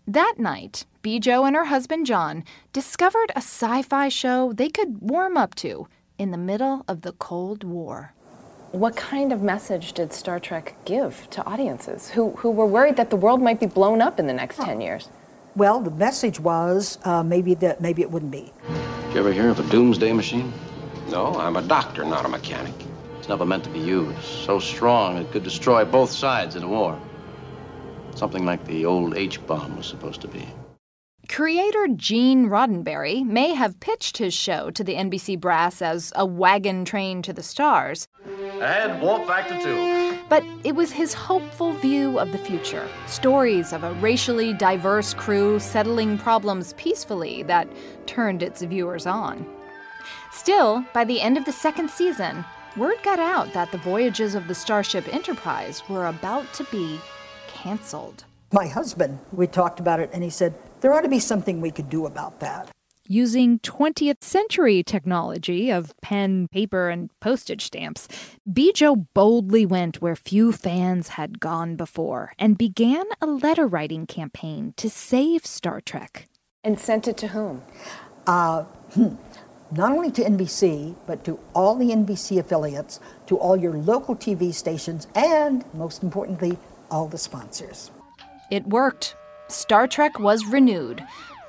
[0.07, 5.37] That night, Bjo and her husband John discovered a sci fi show they could warm
[5.37, 8.15] up to in the middle of the Cold War.
[8.71, 13.11] What kind of message did Star Trek give to audiences who, who were worried that
[13.11, 15.11] the world might be blown up in the next 10 years?
[15.55, 18.51] Well, the message was uh, maybe that maybe it wouldn't be.
[19.09, 20.51] Did you ever hear of a doomsday machine?
[21.13, 22.73] No, I'm a doctor, not a mechanic.
[23.19, 24.19] It's never meant to be used.
[24.25, 26.99] So strong it could destroy both sides in a war.
[28.15, 30.49] Something like the old H bomb was supposed to be.
[31.29, 36.85] Creator Gene Roddenberry may have pitched his show to the NBC brass as a wagon
[36.85, 38.09] train to the stars,
[38.61, 40.19] Ahead, warp factor two.
[40.29, 42.89] but it was his hopeful view of the future.
[43.07, 47.69] Stories of a racially diverse crew settling problems peacefully that
[48.07, 49.47] turned its viewers on.
[50.31, 52.45] Still, by the end of the second season,
[52.77, 56.99] word got out that the voyages of the Starship Enterprise were about to be
[57.49, 58.25] canceled.
[58.53, 61.71] My husband, we talked about it, and he said, there ought to be something we
[61.71, 62.69] could do about that.
[63.09, 68.09] Using 20th century technology of pen, paper, and postage stamps,
[68.49, 74.75] Bjo boldly went where few fans had gone before and began a letter writing campaign
[74.77, 76.29] to save Star Trek.
[76.63, 77.63] And sent it to whom?
[78.27, 78.63] Uh,
[78.95, 79.17] hmm,
[79.73, 84.53] not only to NBC, but to all the NBC affiliates, to all your local TV
[84.53, 86.59] stations, and most importantly,
[86.91, 87.91] all the sponsors.
[88.51, 89.17] It worked.
[89.49, 91.03] Star Trek was renewed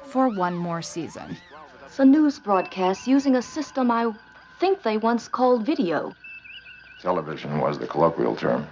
[0.04, 1.38] for one more season.
[1.86, 4.14] It's a news broadcast using a system I
[4.60, 6.14] think they once called video.
[7.02, 8.66] Television was the colloquial term.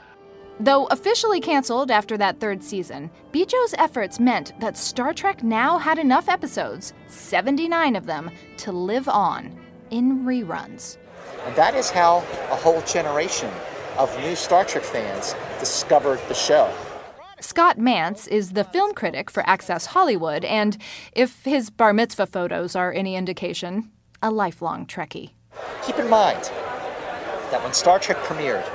[0.60, 5.98] Though officially canceled after that third season, Bjo's efforts meant that Star Trek now had
[5.98, 9.58] enough episodes, 79 of them, to live on
[9.90, 10.98] in reruns.
[11.46, 12.18] And that is how
[12.52, 13.50] a whole generation
[13.98, 16.72] of new Star Trek fans discovered the show.
[17.40, 20.78] Scott Mantz is the film critic for Access Hollywood, and
[21.14, 23.92] if his bar mitzvah photos are any indication,
[24.22, 25.32] a lifelong Trekkie.
[25.84, 26.44] Keep in mind
[27.50, 28.66] that when Star Trek premiered,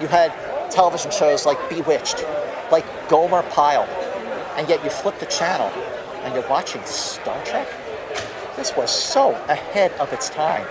[0.00, 0.32] you had
[0.70, 2.24] television shows like Bewitched,
[2.70, 3.88] like Gomer Pyle,
[4.56, 5.68] and yet you flip the channel
[6.22, 7.68] and you're watching Star Trek?
[8.56, 10.66] This was so ahead of its time.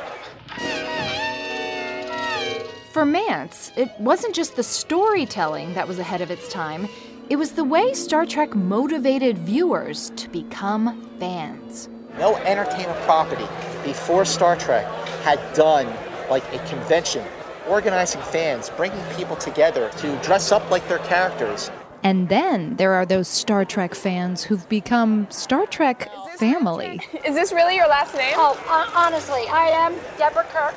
[2.91, 6.87] For Mantz, it wasn't just the storytelling that was ahead of its time,
[7.29, 11.87] it was the way Star Trek motivated viewers to become fans.
[12.17, 13.47] No entertainment property
[13.83, 14.85] before Star Trek
[15.21, 15.87] had done
[16.29, 17.23] like a convention
[17.69, 21.71] organizing fans, bringing people together to dress up like their characters.
[22.03, 27.01] And then there are those Star Trek fans who've become Star Trek family.
[27.25, 28.33] Is this really your last name?
[28.35, 30.75] Oh, uh, honestly, I am Deborah Kirk.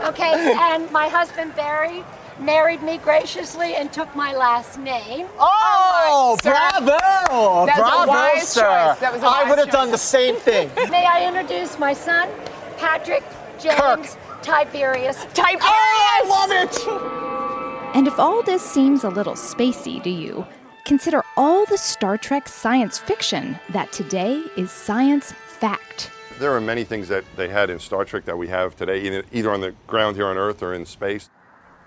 [0.00, 2.04] Okay, and my husband Barry
[2.40, 5.28] married me graciously and took my last name.
[5.38, 6.50] Oh, sir.
[6.50, 7.66] bravo!
[7.66, 8.60] That was a bravo, wise sir.
[8.60, 8.98] choice.
[8.98, 10.68] That was a I would have done the same thing.
[10.90, 12.28] May I introduce my son,
[12.76, 13.22] Patrick
[13.60, 15.24] James Tiberius?
[15.32, 15.64] Tiberius!
[15.64, 17.96] Oh, I love it!
[17.96, 20.46] And if all this seems a little spacey to you,
[20.84, 26.10] consider all the Star Trek science fiction that today is science fact.
[26.38, 29.24] There are many things that they had in Star Trek that we have today, either,
[29.32, 31.30] either on the ground here on Earth or in space.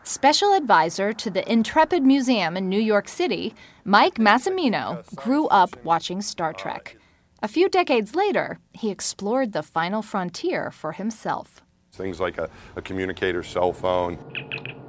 [0.03, 3.53] Special advisor to the Intrepid Museum in New York City,
[3.83, 6.97] Mike Massimino grew up watching Star Trek.
[7.43, 11.61] A few decades later, he explored the final frontier for himself.
[11.97, 14.17] Things like a, a communicator cell phone.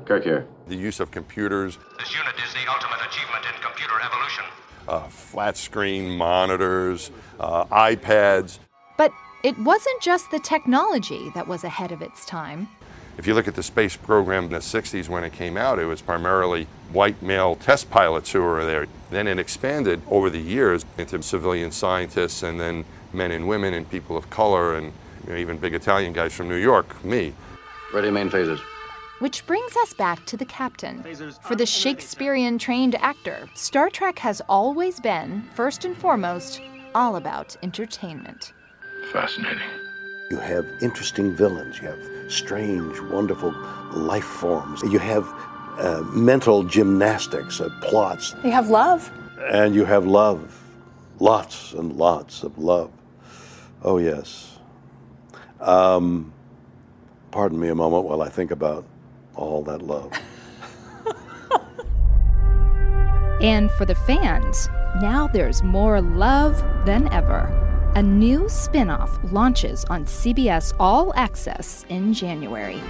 [0.05, 0.47] Kirk here.
[0.69, 4.45] The use of computers, This unit is the ultimate achievement in computer evolution.
[4.87, 8.59] uh, flat screen monitors, uh, iPads.
[8.99, 12.69] But it wasn't just the technology that was ahead of its time.
[13.17, 15.87] If you look at the space program in the 60s when it came out, it
[15.87, 18.87] was primarily white male test pilots who were there.
[19.11, 23.91] Then it expanded over the years into civilian scientists and then men and women and
[23.91, 24.93] people of color and
[25.29, 27.35] you know, even big Italian guys from New York, me.
[27.93, 28.61] Ready main phasers.
[29.19, 31.03] Which brings us back to the captain.
[31.43, 36.61] For the Shakespearean trained actor, Star Trek has always been, first and foremost,
[36.95, 38.53] all about entertainment.
[39.13, 39.69] Fascinating.
[40.31, 41.81] You have interesting villains.
[41.81, 43.53] You have strange, wonderful
[43.93, 44.83] life forms.
[44.83, 45.27] You have
[45.79, 49.11] uh, mental gymnastics, uh, plots, You have love.
[49.51, 50.63] and you have love.
[51.19, 52.93] Lots and lots of love.
[53.83, 54.48] Oh, yes.
[55.61, 56.33] Um,
[57.31, 58.85] pardon me a moment while I think about
[59.35, 60.13] all that love.
[63.41, 64.69] And for the fans,
[65.01, 67.55] now there's more love than ever.
[67.95, 72.81] A new spin off launches on CBS All Access in January.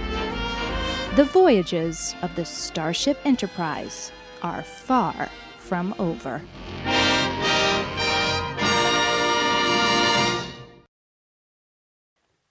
[1.15, 4.11] The voyages of the Starship Enterprise
[4.41, 6.41] are far from over.